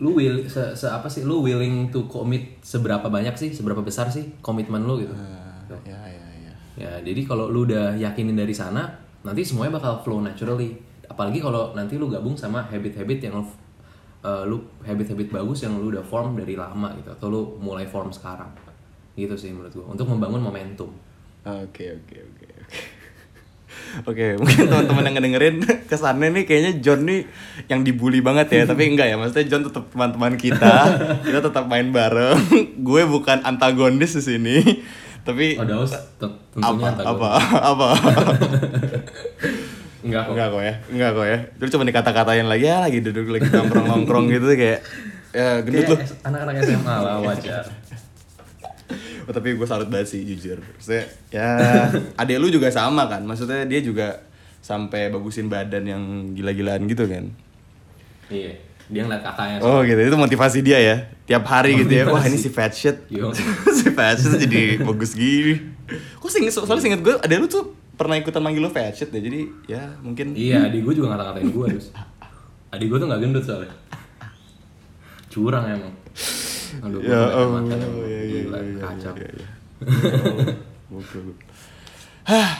[0.00, 4.08] lu will se, se apa sih lu willing to commit seberapa banyak sih seberapa besar
[4.08, 5.12] sih komitmen lu gitu.
[5.12, 6.52] Ah, ya ya ya.
[6.80, 8.88] Ya jadi kalau lu udah yakinin dari sana
[9.20, 10.72] nanti semuanya bakal flow naturally.
[11.04, 13.44] Apalagi kalau nanti lu gabung sama habit-habit yang
[14.24, 18.08] uh, lu habit-habit bagus yang lu udah form dari lama gitu atau lu mulai form
[18.08, 18.48] sekarang.
[19.12, 20.88] Gitu sih menurut gua untuk membangun momentum.
[21.44, 22.39] Oke oke oke
[24.00, 24.06] oke.
[24.06, 25.56] Oke, mungkin teman-teman yang ngedengerin
[25.90, 27.26] kesannya nih kayaknya John nih
[27.66, 29.16] yang dibully banget ya, tapi enggak ya.
[29.16, 30.74] Maksudnya John tetap teman-teman kita,
[31.26, 32.38] kita tetap main bareng.
[32.86, 34.56] Gue bukan antagonis di sini,
[35.20, 37.10] tapi oh Daus te- apa tentunya antagonis.
[37.12, 37.28] apa
[37.60, 37.88] apa.
[40.00, 41.38] enggak kok enggak kok ya, enggak kok ya.
[41.56, 44.80] Terus cuma dikata-katain lagi ya, lagi duduk lagi nongkrong-nongkrong gitu kayak
[45.30, 45.96] ya gendut lu.
[45.96, 47.79] S- anak-anak SMA lah wajar Oh,
[49.30, 50.58] tapi gue salut banget sih jujur.
[50.60, 51.48] Maksudnya ya
[52.20, 53.22] adek lu juga sama kan.
[53.22, 54.20] Maksudnya dia juga
[54.60, 56.02] sampai bagusin badan yang
[56.36, 57.32] gila-gilaan gitu kan.
[58.28, 58.52] iya
[58.90, 62.34] dia ngeliat kakaknya Oh gitu, itu motivasi dia ya Tiap hari gitu ya, wah ini
[62.34, 63.30] si fat shit Yo.
[63.78, 65.62] Si fat shit jadi bagus gini
[66.18, 69.20] Kok singkat, soalnya singkat gue, ada lu tuh pernah ikutan manggil lu fat shit ya
[69.22, 69.40] Jadi
[69.70, 71.88] ya mungkin Iya, adik gue juga ngata-ngatain gue terus.
[72.68, 73.74] Adik gue tuh gak gendut soalnya.
[75.30, 75.92] Curang emang.
[76.78, 77.66] Aduh, Ya emang.
[77.66, 79.14] ya, ya, Gila, ya, ya, kacau.
[79.16, 79.48] ya, ya.
[80.90, 81.02] Oh.
[82.26, 82.52] Hah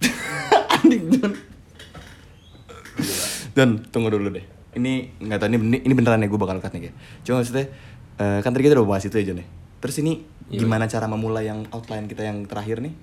[0.76, 1.32] Anjing Don
[3.50, 6.88] Don, tunggu dulu deh Ini nggak tahu ini, ini beneran ya gue bakal cut nih
[6.88, 7.66] kayak Cuma maksudnya
[8.16, 9.46] eh, Kan tadi kita udah bahas itu ya Jon ya
[9.80, 10.12] Terus ini
[10.46, 10.66] Iya.
[10.66, 12.94] gimana cara memulai yang outline kita yang terakhir nih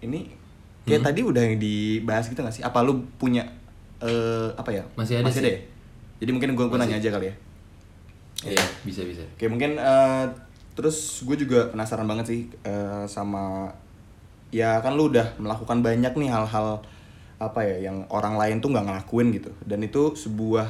[0.00, 0.20] Ini
[0.82, 1.06] Kayak Hmm.
[1.06, 2.62] tadi udah yang dibahas gitu gak sih?
[2.62, 3.44] Apa lu punya
[3.98, 4.82] eh, Apa ya?
[4.94, 5.42] Masih ada sih.
[5.42, 5.60] ya?
[6.18, 6.78] Jadi mungkin gue Masih.
[6.80, 7.34] nanya aja kali ya
[8.44, 9.22] Iya, bisa bisa.
[9.34, 10.24] Oke mungkin eh,
[10.78, 13.74] terus gue juga penasaran banget sih eh, sama
[14.48, 16.80] ya kan lu udah melakukan banyak nih hal-hal
[17.38, 20.66] apa ya yang orang lain tuh nggak ngelakuin gitu dan itu sebuah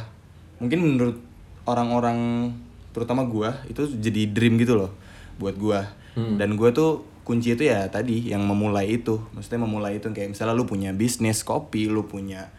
[0.58, 1.16] mungkin menurut
[1.64, 2.50] orang-orang
[2.92, 4.90] terutama gue itu jadi dream gitu loh
[5.36, 5.80] buat gue
[6.18, 6.34] Hmm.
[6.34, 10.56] dan gue tuh kunci itu ya tadi yang memulai itu maksudnya memulai itu kayak misalnya
[10.56, 12.50] lu punya bisnis kopi lu punya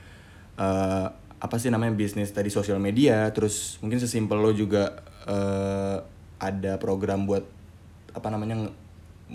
[0.55, 1.07] eh,
[1.39, 4.91] apa sih namanya bisnis tadi sosial media terus mungkin sesimpel lo juga
[5.23, 5.97] eh,
[6.37, 7.43] ada program buat
[8.11, 8.75] apa namanya nge-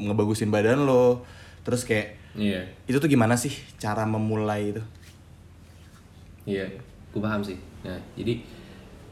[0.05, 1.25] ngebagusin badan lo
[1.63, 4.83] terus kayak Iya, itu tuh gimana sih cara memulai itu
[6.45, 6.67] iya.
[7.09, 7.55] Gue paham sih.
[7.81, 8.43] Nah, jadi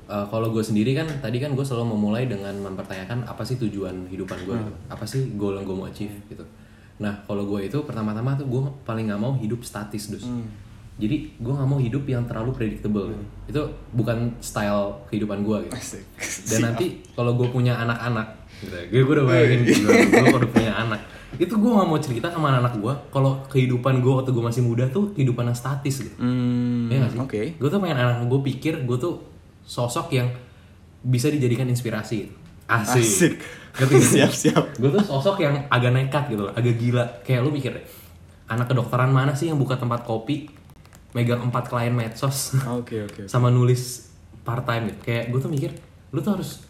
[0.05, 4.11] eh, kalau gue sendiri kan tadi kan gue selalu memulai dengan mempertanyakan apa sih tujuan
[4.11, 4.72] hidupan gue gitu.
[4.90, 6.42] Apa sih goal yang gue mau achieve gitu.
[6.98, 10.26] Nah, kalau gue itu pertama-tama tuh gue paling nggak mau hidup statis dus.
[11.02, 13.10] Jadi gue nggak mau hidup yang terlalu predictable.
[13.10, 13.24] gitu.
[13.50, 15.74] Itu bukan style kehidupan gue gitu.
[15.74, 16.04] Asik.
[16.54, 18.26] Dan nanti kalau gue punya anak-anak,
[18.62, 19.74] gitu, gue gue udah bayangin gue,
[20.06, 21.00] gue udah punya anak,
[21.34, 24.84] itu gue nggak mau cerita sama anak gue kalau kehidupan gue waktu gue masih muda
[24.86, 26.14] tuh kehidupan yang statis gitu.
[26.16, 27.18] Hmm, Iya gak sih?
[27.18, 29.18] oke Gue tuh pengen anak gue pikir gue tuh
[29.64, 30.28] sosok yang
[31.02, 32.34] bisa dijadikan inspirasi gitu.
[32.68, 33.02] Asik.
[33.02, 33.34] Asik.
[33.90, 34.00] Sih?
[34.04, 37.04] siap siap Gue tuh sosok yang agak nekat gitu loh, agak gila.
[37.24, 37.84] Kayak lu mikir deh,
[38.46, 40.46] anak kedokteran mana sih yang buka tempat kopi,
[41.12, 44.98] megang empat klien medsos, oke oke sama nulis part time gitu.
[45.05, 45.70] Kayak gue tuh mikir,
[46.11, 46.64] lu tuh harus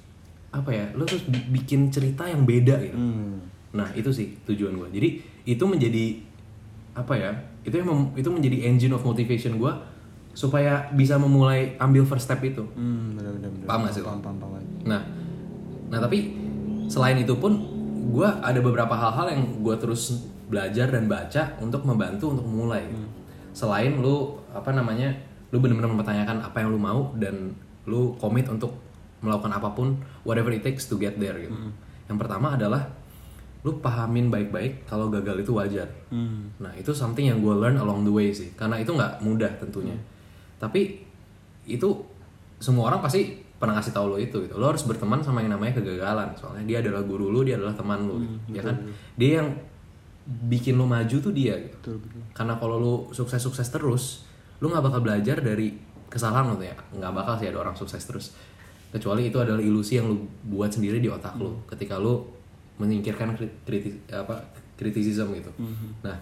[0.51, 0.85] apa ya?
[0.93, 2.97] Lu harus bi- bikin cerita yang beda gitu.
[2.97, 3.41] Hmm.
[3.73, 4.89] Nah itu sih tujuan gue.
[4.93, 5.09] Jadi
[5.49, 6.05] itu menjadi
[6.93, 7.33] apa ya?
[7.63, 9.73] Itu yang mem- itu menjadi engine of motivation gue
[10.33, 12.65] supaya bisa memulai ambil first step itu.
[12.73, 13.67] Hmm, benar benar benar.
[13.69, 14.03] Paham gak sih?
[14.03, 14.53] Paham paham paham.
[14.85, 15.01] Nah,
[15.89, 16.37] nah tapi
[16.89, 17.53] selain itu pun
[18.13, 22.85] gue ada beberapa hal-hal yang gue terus belajar dan baca untuk membantu untuk memulai.
[22.85, 23.07] gitu.
[23.53, 25.13] Selain lu apa namanya,
[25.53, 27.53] lu benar-benar mempertanyakan apa yang lu mau dan
[27.89, 28.73] lu komit untuk
[29.23, 29.95] melakukan apa pun
[30.27, 31.55] whatever it takes to get there gitu.
[32.11, 32.91] Yang pertama adalah
[33.63, 35.87] lu pahamin baik-baik kalau gagal itu wajar.
[36.11, 36.51] Hmm.
[36.59, 39.95] Nah itu something yang gue learn along the way sih, karena itu nggak mudah tentunya.
[40.59, 40.99] Tapi
[41.71, 41.89] itu
[42.59, 44.59] semua orang pasti pernah ngasih tahu lo itu gitu.
[44.59, 48.03] Lo harus berteman sama yang namanya kegagalan, soalnya dia adalah guru lo, dia adalah teman
[48.11, 48.59] lo, gitu.
[48.59, 48.77] ya kan?
[49.15, 49.49] Dia yang
[50.23, 51.77] bikin lo maju tuh dia gitu.
[51.83, 52.21] Betul betul.
[52.33, 54.23] Karena kalau lo sukses-sukses terus,
[54.63, 55.75] lo nggak bakal belajar dari
[56.07, 56.77] kesalahan lo tuh ya.
[56.95, 58.35] Nggak bakal sih ada orang sukses terus.
[58.93, 61.65] Kecuali itu adalah ilusi yang lo buat sendiri di otak lo.
[61.67, 62.29] Ketika lo
[62.79, 64.39] menyingkirkan kri- kritis apa
[64.79, 65.51] kritisism gitu.
[66.03, 66.17] Nah,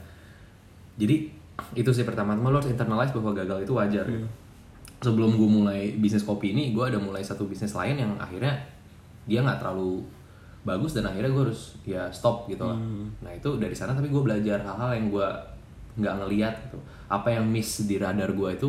[0.96, 1.28] jadi
[1.76, 4.04] itu sih pertama-tama lo harus internalize bahwa gagal itu wajar.
[4.08, 4.28] gitu.
[5.00, 8.52] Sebelum gue mulai bisnis kopi ini, gue ada mulai satu bisnis lain yang akhirnya
[9.24, 10.04] dia nggak terlalu
[10.60, 12.76] bagus dan akhirnya gue harus ya stop gitu lah.
[13.24, 15.28] Nah itu dari sana tapi gue belajar hal-hal yang gue
[16.00, 16.78] nggak ngeliat gitu.
[17.08, 18.68] Apa yang miss di radar gue itu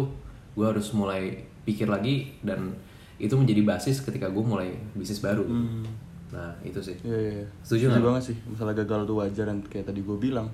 [0.55, 2.73] gue harus mulai pikir lagi dan
[3.21, 5.43] itu menjadi basis ketika gue mulai bisnis baru.
[5.45, 5.89] gitu.
[6.31, 6.95] Nah itu sih.
[7.03, 7.47] Iya, iya, iya.
[7.61, 8.03] Setuju nggak?
[8.03, 10.47] banget sih masalah gagal tuh wajar dan kayak tadi gue bilang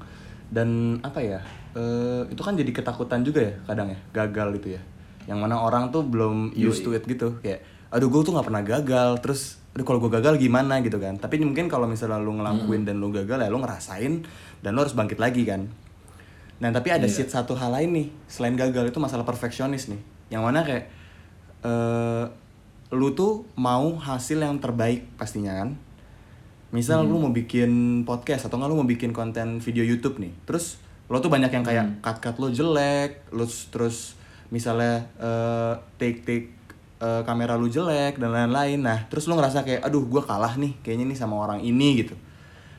[0.47, 1.39] dan apa ya
[1.76, 4.82] eh, itu kan jadi ketakutan juga ya kadang ya gagal itu ya
[5.28, 7.60] yang mana orang tuh belum used to it gitu kayak
[7.91, 10.82] aduh gue tuh nggak pernah gagal terus aduh kalau gue gagal gimana?
[10.82, 11.22] gitu kan.
[11.22, 14.26] Tapi mungkin kalau misalnya lu ngelakuin dan lu gagal ya lu ngerasain
[14.66, 15.70] dan lu harus bangkit lagi kan.
[16.58, 20.02] Nah tapi ada shit satu hal lain nih selain gagal itu masalah perfeksionis nih.
[20.34, 20.86] Yang mana kayak
[21.62, 22.26] eh
[22.98, 25.78] lu tuh mau hasil yang terbaik pastinya kan.
[26.74, 30.34] Misal lu mau bikin podcast atau nggak lu mau bikin konten video YouTube nih.
[30.50, 34.18] Terus lo tuh banyak yang kayak cut cut lo jelek lu terus
[34.50, 36.57] misalnya eh, take take
[36.98, 40.74] eh, kamera lu jelek dan lain-lain nah terus lu ngerasa kayak aduh gua kalah nih
[40.82, 42.16] kayaknya nih sama orang ini gitu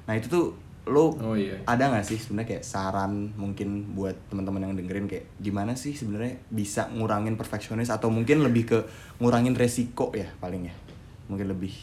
[0.05, 0.45] nah itu tuh
[0.89, 1.53] lo Oh iya.
[1.65, 6.41] ada nggak sih sebenarnya kayak saran mungkin buat teman-teman yang dengerin kayak gimana sih sebenarnya
[6.49, 8.79] bisa ngurangin perfeksionis atau mungkin lebih ke
[9.21, 10.75] ngurangin resiko ya paling ya
[11.29, 11.77] mungkin lebih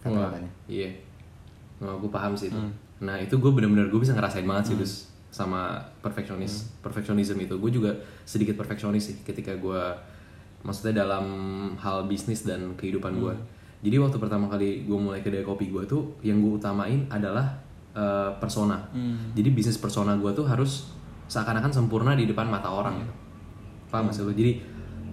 [0.00, 0.88] kata-katanya iya.
[1.76, 2.56] Nah, gue paham sih itu.
[2.56, 2.72] Hmm.
[3.04, 6.88] Nah, itu gue bener-bener gue bisa ngerasain banget sih, Dus, sama perfeksionis, Hmm.
[6.88, 7.52] perfeksionisme itu.
[7.60, 7.92] Gue juga
[8.24, 9.76] sedikit perfeksionis sih ketika gue,
[10.66, 11.26] maksudnya dalam
[11.78, 13.30] hal bisnis dan kehidupan gue.
[13.30, 13.46] Hmm.
[13.86, 17.54] Jadi waktu pertama kali gue mulai kedai kopi gue tuh, yang gue utamain adalah
[17.94, 18.82] eh, persona.
[18.90, 19.30] Hmm.
[19.38, 20.90] Jadi bisnis persona gue tuh harus
[21.30, 23.14] seakan-akan sempurna di depan mata orang gitu.
[23.86, 24.34] Paham maksud lo?
[24.34, 24.52] Jadi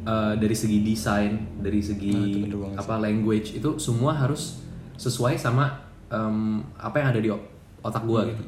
[0.10, 2.14] eh, dari segi desain, dari Nah, segi
[2.50, 4.66] banget apa language itu semua harus
[4.98, 5.70] sesuai sama
[6.10, 7.30] em, apa yang ada di
[7.82, 8.42] otak gua gitu.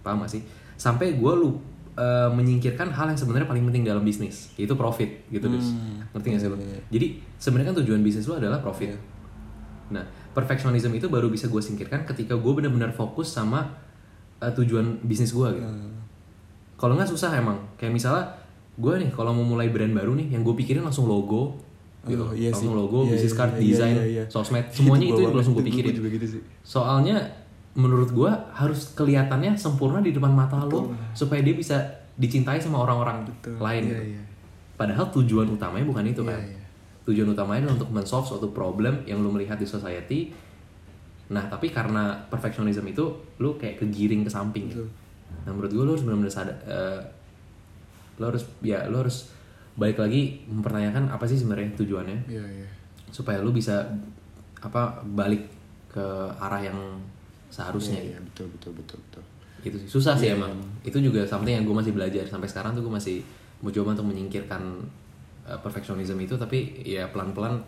[0.00, 0.42] Paham gak sih?
[0.76, 1.60] Sampai gua lu
[1.96, 5.72] eh, menyingkirkan hal yang sebenarnya paling penting dalam bisnis, yaitu profit gitu, Dus.
[6.16, 6.56] Ngerti gak sih lo?
[6.88, 8.96] Jadi sebenarnya kan tujuan bisnis lu adalah profit.
[9.92, 13.68] Nah, perfectionism itu baru bisa gue singkirkan ketika gue benar-benar fokus sama
[14.40, 15.68] eh, tujuan bisnis gue gitu.
[16.80, 17.60] Kalau nggak susah emang.
[17.76, 18.24] Kayak misalnya
[18.74, 21.60] gue nih kalau mau mulai brand baru nih, yang gue pikirin langsung logo,
[22.08, 22.24] gitu.
[22.24, 22.80] Oh, iya langsung sih.
[22.80, 24.24] logo, Iya, business iya, card, iya, desain, iya, iya.
[24.26, 25.94] sosmed, semuanya itu, gua yang langsung gue pikirin.
[25.94, 27.41] Gitu sih Soalnya
[27.72, 31.80] menurut gue harus kelihatannya sempurna di depan mata lo supaya dia bisa
[32.20, 33.24] dicintai sama orang-orang
[33.58, 33.82] lain.
[33.88, 34.02] Iya, gitu.
[34.16, 34.22] iya.
[34.76, 36.36] Padahal tujuan utamanya bukan itu kan.
[36.36, 36.60] iya.
[37.08, 40.30] Tujuan utamanya adalah untuk men-solve suatu problem yang lu melihat di society.
[41.32, 43.08] Nah, tapi karena perfectionism itu
[43.40, 44.84] lu kayak kegiring ke samping gitu.
[45.48, 47.00] Nah, menurut gue lu harus benar-benar sadar eh,
[48.20, 49.32] lu harus ya lu harus
[49.72, 52.68] balik lagi mempertanyakan apa sih sebenarnya tujuannya Iya, iya.
[53.08, 53.80] supaya lu bisa
[54.60, 55.48] apa balik
[55.88, 56.04] ke
[56.36, 56.78] arah yang
[57.52, 58.24] seharusnya Iya, gitu.
[58.24, 59.22] betul betul betul betul.
[59.62, 60.56] Itu sih susah sih Iya, emang.
[60.80, 63.20] Itu juga something yang gue masih belajar sampai sekarang tuh gue masih
[63.60, 64.62] mau coba untuk menyingkirkan
[65.44, 67.60] uh, perfectionism itu tapi ya pelan-pelan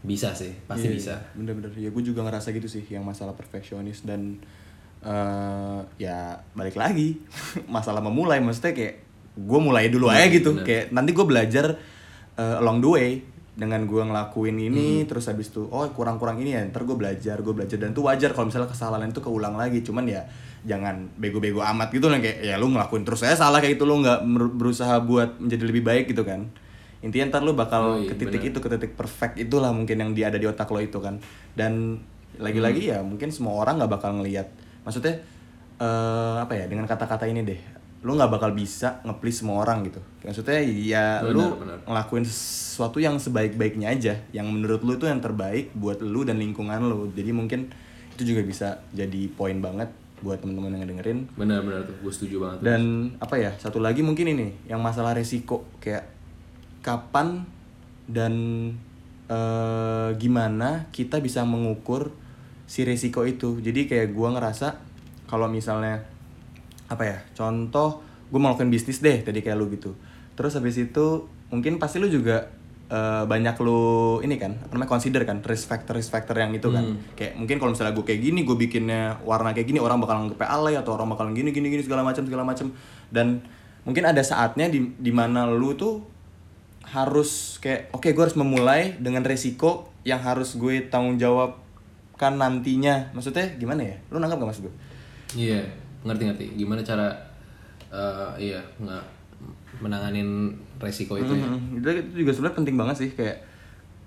[0.00, 1.14] bisa sih, pasti Iya, bisa.
[1.14, 1.34] iya.
[1.34, 1.70] Bener-bener.
[1.76, 4.38] Ya gue juga ngerasa gitu sih yang masalah perfeksionis dan
[5.02, 7.18] eh ya balik lagi
[7.66, 9.02] masalah memulai maksudnya kayak
[9.34, 10.62] gue mulai dulu aja gitu bener.
[10.62, 11.74] kayak nanti gue belajar
[12.38, 13.08] eh, along the way
[13.52, 14.68] dengan gue ngelakuin Hmm.
[14.72, 17.76] ini terus habis itu oh kurang-kurang ini ya ntar gue belajar gue belajar.
[17.76, 19.84] Dan itu wajar kalau misalnya kesalahan itu keulang lagi.
[19.84, 20.24] Cuman ya
[20.64, 23.84] jangan bego-bego amat gitu lah kayak ya lu ngelakuin terus saya salah kayak gitu.
[23.84, 24.24] Lu nggak
[24.56, 26.48] berusaha buat menjadi lebih baik gitu kan.
[27.02, 28.50] Intinya ntar lu bakal Oh iya, ke titik bener.
[28.54, 31.20] itu ke titik perfect itulah mungkin yang dia ada di otak lo itu kan.
[31.52, 31.98] Dan
[32.40, 32.92] lagi-lagi Hmm.
[32.94, 34.48] ya mungkin semua orang nggak bakal ngelihat
[34.82, 35.12] maksudnya
[35.76, 37.60] eh apa ya dengan kata-kata ini deh
[38.02, 40.02] lu nggak bakal bisa nge-please semua orang gitu.
[40.20, 41.78] Maksudnya ya Benar, lu benar.
[41.86, 46.82] ngelakuin sesuatu yang sebaik-baiknya aja yang menurut lu itu yang terbaik buat lu dan lingkungan
[46.82, 47.06] lu.
[47.10, 47.70] Jadi mungkin
[48.12, 49.86] itu juga bisa jadi poin banget
[50.18, 52.58] buat temen-temen yang dengerin Benar-benar tuh, gue setuju banget.
[52.62, 52.82] dan
[53.18, 55.62] apa ya satu lagi mungkin ini yang masalah resiko.
[55.78, 56.10] Kayak
[56.78, 57.46] kapan
[58.06, 58.34] dan
[59.28, 62.10] eh, gimana kita bisa mengukur
[62.66, 63.58] si resiko itu.
[63.58, 64.78] Jadi kayak gua ngerasa
[65.26, 66.02] kalau misalnya
[66.92, 69.92] apa ya contoh gue mau melakukan bisnis deh tadi kayak lu gitu.
[70.36, 72.48] Terus habis itu mungkin pasti lu juga
[72.88, 76.72] eh, banyak lu ini kan apa namanya consider kan risk factor risk factor yang itu
[76.72, 76.96] kan.
[77.12, 80.40] Kayak mungkin kalau misalnya gue kayak gini gue bikinnya warna kayak gini orang bakal nganggep
[80.48, 82.72] alay atau orang bakal gini gini gini segala macam segala macam.
[83.12, 83.44] Dan
[83.84, 86.00] mungkin ada saatnya di di mana lu tuh
[86.88, 93.12] harus kayak oke gue harus memulai dengan resiko yang harus gue tanggung jawabkan nantinya.
[93.12, 93.96] Maksudnya gimana ya?
[94.08, 94.72] Lu nangkap gak mas gue
[95.32, 95.64] Iya,
[96.06, 96.58] ngerti-ngerti.
[96.58, 97.10] Gimana cara
[97.92, 99.04] eh, iya nggak
[99.82, 101.46] menanganin resiko itu ya?
[101.46, 101.82] Mhm.
[101.82, 103.36] itu, itu juga sebenarnya penting banget sih kayak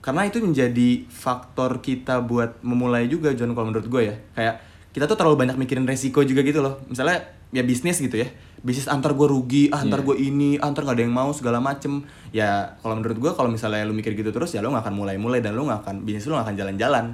[0.05, 4.55] karena itu menjadi faktor kita buat memulai juga John kalau menurut gue ya kayak
[4.93, 8.29] kita tuh terlalu banyak mikirin resiko juga gitu loh misalnya ya bisnis gitu ya
[8.61, 12.05] bisnis antar gue rugi ah, antar gue ini antar nggak ada yang mau segala macem
[12.29, 15.41] ya kalau menurut gue kalau misalnya lu mikir gitu terus ya lu nggak akan mulai-mulai
[15.41, 17.05] dan lu nggak akan bisnis lu nggak akan jalan-jalan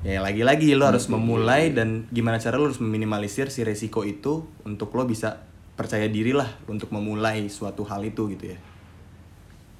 [0.00, 4.94] ya lagi-lagi lu harus memulai dan gimana cara lu harus meminimalisir si resiko itu untuk
[4.94, 5.42] lo bisa
[5.74, 8.58] percaya diri lah untuk memulai suatu hal itu gitu ya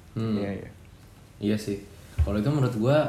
[0.09, 0.35] Hmm.
[0.35, 0.69] Iya, iya.
[1.39, 1.77] Iya sih.
[2.19, 3.07] Kalau itu menurut gua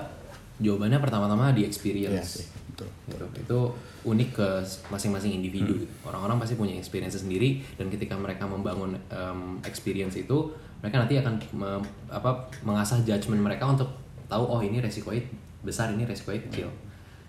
[0.60, 2.44] jawabannya pertama-tama di Iya experience.
[2.44, 2.86] sih, betul.
[3.08, 3.24] Gitu.
[3.42, 3.58] Itu
[4.04, 4.48] unik ke
[4.86, 5.74] masing-masing individu.
[5.74, 5.88] gitu.
[6.04, 11.34] Orang-orang pasti punya experience sendiri dan ketika mereka membangun em, experience itu, mereka nanti akan
[11.50, 12.30] me- apa
[12.62, 13.88] mengasah judgement mereka untuk
[14.28, 15.24] tahu oh ini resikonya
[15.60, 16.68] besar ini resikonya kecil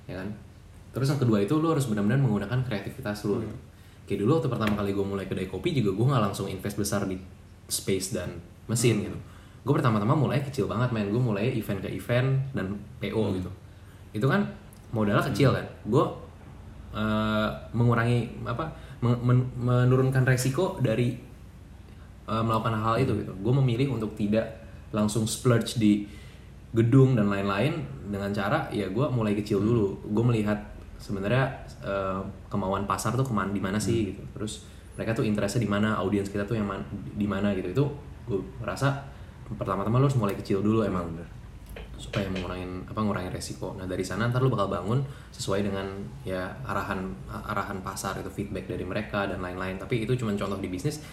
[0.10, 0.30] ya kan?
[0.92, 3.56] Terus yang kedua itu lu harus benar-benar menggunakan kreativitas lu gitu.
[4.10, 7.08] kayak dulu waktu pertama kali gue mulai kedai kopi juga gue nggak langsung invest besar
[7.08, 7.16] di
[7.72, 8.28] space dan
[8.68, 9.18] mesin gitu.
[9.64, 13.52] Gue pertama-tama mulai kecil banget main gue mulai event ke event dan PO gitu.
[14.12, 14.44] Itu kan
[14.92, 15.64] modalnya kecil kan?
[15.88, 16.04] Gue
[16.92, 21.16] eh, mengurangi apa men- men- menurunkan resiko dari
[22.28, 23.32] eh, melakukan hal itu gitu.
[23.40, 24.60] Gue memilih untuk tidak
[24.92, 26.04] langsung splurge di
[26.72, 30.56] gedung dan lain-lain dengan cara ya gue mulai kecil dulu gue melihat
[30.96, 34.64] sebenarnya eh, kemauan pasar tuh ke mana di mana sih gitu terus
[34.96, 37.84] mereka tuh interestnya di mana audiens kita tuh yang man- di mana gitu itu
[38.28, 39.04] gue rasa
[39.52, 41.12] pertama-tama lo harus mulai kecil dulu emang
[42.02, 43.78] supaya mengurangin apa ngurangin resiko.
[43.78, 45.86] Nah dari sana ntar lu bakal bangun sesuai dengan
[46.26, 49.78] ya arahan arahan pasar itu feedback dari mereka dan lain-lain.
[49.78, 51.06] Tapi itu cuma contoh di bisnis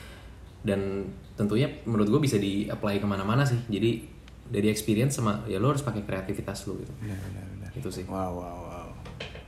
[0.65, 1.05] dan
[1.37, 3.61] tentunya menurut gue bisa di apply ke mana-mana sih.
[3.69, 4.18] Jadi
[4.49, 6.93] dari experience sama ya lo harus pakai kreativitas lu gitu.
[7.05, 7.71] Benar, benar, benar.
[7.77, 8.05] Itu sih.
[8.09, 8.89] Wow, wow, wow.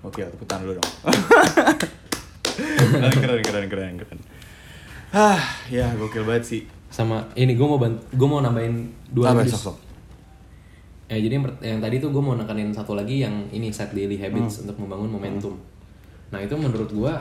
[0.09, 0.91] Oke, tepuk tangan dulu dong.
[3.21, 4.19] keren, keren, keren, keren.
[5.11, 6.61] Hah, ya gokil banget sih.
[6.91, 9.53] Sama ini gue mau bant gue mau nambahin dua Apa, lagi.
[9.53, 9.77] sok, sok.
[11.11, 14.15] Ya jadi yang, yang tadi tuh gue mau nekanin satu lagi yang ini set daily
[14.15, 15.59] habits untuk membangun momentum.
[16.31, 17.13] Nah itu menurut gue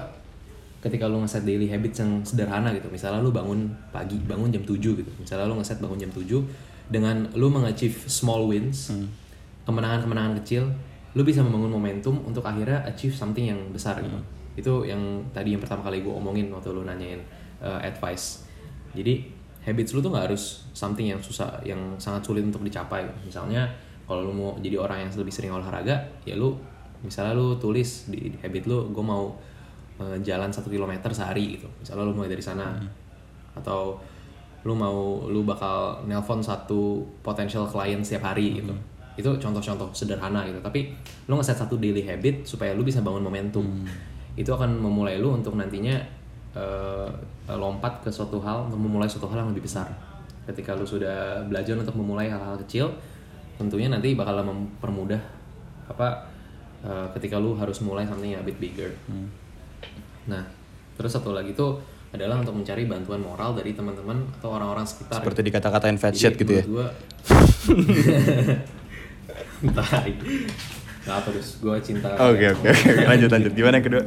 [0.80, 4.80] ketika lu ngeset daily habits yang sederhana gitu, misalnya lu bangun pagi, bangun jam 7
[4.80, 6.24] gitu, misalnya lu ngeset bangun jam 7
[6.90, 8.90] dengan lu mengachieve small wins,
[9.70, 10.66] kemenangan-kemenangan kecil,
[11.14, 14.18] lu bisa membangun momentum untuk akhirnya achieve something yang besar gitu.
[14.58, 17.22] Itu yang tadi yang pertama kali gue omongin waktu lu nanyain
[17.62, 18.46] uh, advice.
[18.98, 19.30] Jadi
[19.66, 23.06] habits lu tuh nggak harus something yang susah yang sangat sulit untuk dicapai.
[23.22, 23.70] Misalnya
[24.10, 26.58] kalau lu mau jadi orang yang lebih sering olahraga ya lu
[27.06, 29.38] misalnya lu tulis di, di habit lu gue mau
[30.02, 31.70] eh, jalan satu kilometer sehari gitu.
[31.82, 32.74] Misalnya lu mulai dari sana.
[33.54, 34.02] Atau
[34.68, 38.76] lu mau lu bakal nelpon satu potential client setiap hari gitu.
[39.16, 40.60] Itu contoh-contoh sederhana gitu.
[40.60, 40.92] Tapi
[41.28, 43.64] lu ngeset satu daily habit supaya lu bisa bangun momentum.
[44.36, 45.96] Itu akan memulai lu untuk nantinya
[46.56, 47.10] eh,
[47.50, 49.88] lompat ke suatu hal untuk memulai suatu hal yang lebih besar.
[50.44, 52.92] Ketika lu sudah belajar untuk memulai hal-hal kecil
[53.60, 55.20] tentunya nanti bakal mempermudah
[55.92, 56.08] apa
[56.84, 58.92] eh, ketika lu harus mulai something a bit bigger.
[60.28, 60.44] Nah
[61.00, 61.80] terus satu lagi tuh
[62.10, 66.34] adalah untuk mencari bantuan moral dari teman-teman atau orang-orang sekitar Seperti dikata-katain fat Jadi shit
[66.42, 66.64] gitu ya.
[66.70, 66.90] Gua,
[69.60, 70.12] Tai.
[71.04, 72.08] Nah, terus gue cinta.
[72.16, 72.92] Oke, oke, oke.
[73.12, 73.52] Lanjut, lanjut.
[73.52, 74.04] Gimana yang kedua?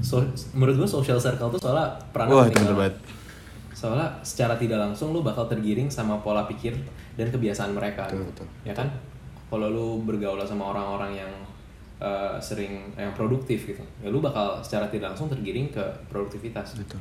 [0.00, 0.22] So,
[0.54, 2.94] menurut gue social circle tuh soalnya peran Wah, penting itu banget.
[3.74, 6.76] Soalnya secara tidak langsung lu bakal tergiring sama pola pikir
[7.18, 8.06] dan kebiasaan mereka.
[8.08, 8.44] Betul, gitu.
[8.44, 8.46] betul.
[8.62, 8.88] Ya kan?
[9.50, 11.32] Kalau lu bergaul sama orang-orang yang
[12.00, 16.80] eh, sering yang produktif gitu, ya lu bakal secara tidak langsung tergiring ke produktivitas.
[16.80, 16.98] Betul.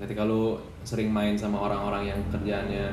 [0.00, 2.88] Ketika lu sering main sama orang-orang yang kerjaannya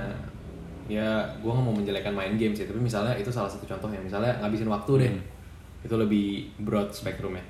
[0.90, 4.02] ya gua nggak mau menjelekan main game sih, tapi misalnya itu salah satu contoh ya,
[4.04, 5.14] misalnya ngabisin waktu deh,
[5.86, 7.46] itu lebih broad spektrumnya.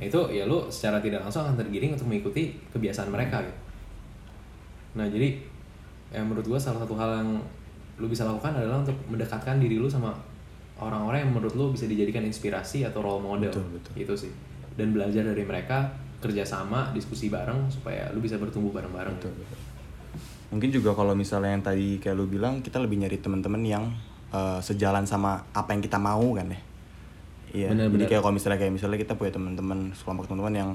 [0.00, 3.60] Nah itu ya lu secara tidak langsung akan tergiring untuk mengikuti kebiasaan mereka gitu.
[4.96, 5.38] Nah jadi
[6.10, 7.30] ya menurut gua salah satu hal yang
[8.00, 10.16] lu bisa lakukan adalah untuk mendekatkan diri lu sama
[10.80, 13.92] orang-orang yang menurut lu bisa dijadikan inspirasi atau role model Betul, betul.
[13.96, 14.32] itu sih
[14.74, 19.58] dan belajar dari mereka kerjasama diskusi bareng supaya lu bisa bertumbuh bareng-bareng Betul, betul.
[20.50, 23.84] Mungkin juga kalau misalnya yang tadi kayak lu bilang kita lebih nyari teman-teman yang
[24.34, 26.60] eh, sejalan sama apa yang kita mau kan ya.
[27.50, 27.68] Iya.
[27.74, 30.70] Jadi kayak kalau misalnya kayak misalnya kita punya teman-teman sekelompok teman-teman yang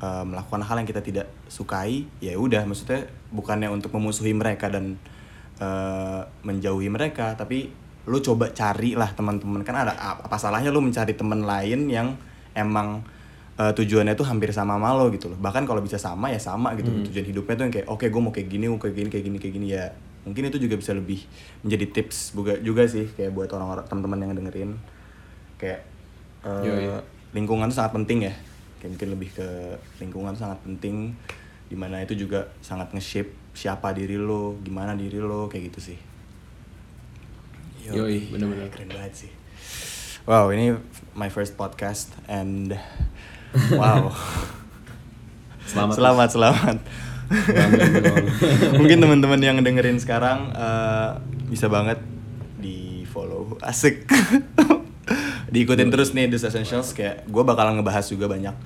[0.00, 4.96] eh, melakukan hal yang kita tidak sukai, ya udah maksudnya bukannya untuk memusuhi mereka dan
[5.60, 7.68] eh, menjauhi mereka, tapi
[8.08, 9.60] lu coba cari lah teman-teman.
[9.62, 12.16] Kan ada apa salahnya lu mencari teman lain yang
[12.56, 13.04] emang
[13.60, 15.38] eh, tujuannya tuh hampir sama sama lo gitu loh.
[15.38, 16.88] Bahkan kalau bisa sama ya sama gitu.
[16.88, 19.38] Tujuan hidupnya tuh yang kayak oke gue mau kayak gini mau kayak gini kayak gini
[19.38, 19.66] kayak gini.
[19.76, 19.84] Ya
[20.24, 21.24] mungkin itu juga bisa lebih
[21.62, 24.70] menjadi tips juga juga sih kayak buat orang-orang teman-teman yang dengerin.
[25.60, 25.84] Kayak
[26.48, 26.84] eh, Yoi.
[27.36, 28.34] lingkungan tuh sangat penting ya.
[28.80, 29.48] Kayak mungkin lebih ke
[30.00, 31.12] lingkungan tuh sangat penting.
[31.68, 36.07] Di mana itu juga sangat nge-shape siapa diri lo gimana diri lo kayak gitu sih
[37.88, 38.68] Yoi, bener-bener.
[38.68, 39.30] keren banget sih.
[40.28, 40.76] Wow ini
[41.16, 42.76] my first podcast and
[43.80, 44.12] wow.
[45.64, 45.96] Selamat.
[45.96, 46.76] selamat selamat.
[48.80, 51.10] Mungkin teman-teman yang dengerin sekarang eh,
[51.48, 52.00] bisa banget
[52.60, 54.04] di follow asik.
[55.52, 56.92] Diikutin terus nih The Essentials.
[56.92, 58.56] Kayak gue bakalan ngebahas juga banyak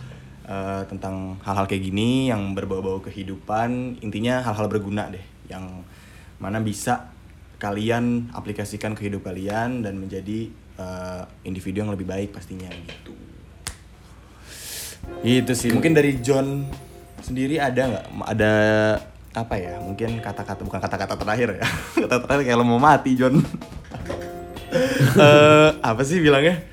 [0.50, 4.02] eh, tentang hal-hal kayak gini yang berbau-bau kehidupan.
[4.02, 5.86] Intinya hal-hal berguna deh yang
[6.42, 7.11] mana bisa
[7.62, 10.50] kalian aplikasikan ke hidup kalian dan menjadi
[10.82, 13.14] eh, individu yang lebih baik pastinya gitu
[15.22, 16.66] itu sih mungkin dari John
[17.22, 18.52] sendiri ada nggak ada
[19.32, 21.66] apa ya mungkin kata-kata bukan kata-kata terakhir ya
[22.02, 23.38] kata terakhir kayak lo mau mati John
[25.12, 26.64] Eh, apa sih bilangnya?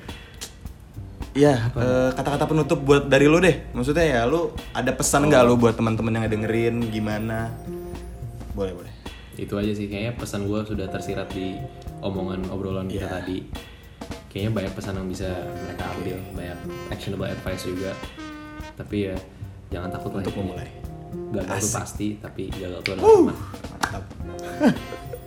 [1.36, 3.60] Ya, eh, kata-kata penutup buat dari lu deh.
[3.76, 7.52] Maksudnya ya, lu ada pesan nggak lu buat teman-teman yang dengerin gimana?
[8.56, 8.99] Boleh, boleh.
[9.36, 11.54] Itu aja sih kayaknya pesan gue sudah tersirat di
[12.00, 13.14] omongan obrolan kita Iya.
[13.16, 13.38] tadi
[14.26, 15.28] kayaknya banyak pesan yang bisa
[15.58, 16.58] mereka ambil banyak
[16.88, 17.92] actionable advice juga
[18.74, 19.16] tapi ya
[19.68, 20.66] jangan takut Untuk memulai.
[21.30, 21.76] gagal tuh Asik.
[21.76, 23.36] pasti tapi gagal tuh adalah teman
[23.70, 24.04] Mantap.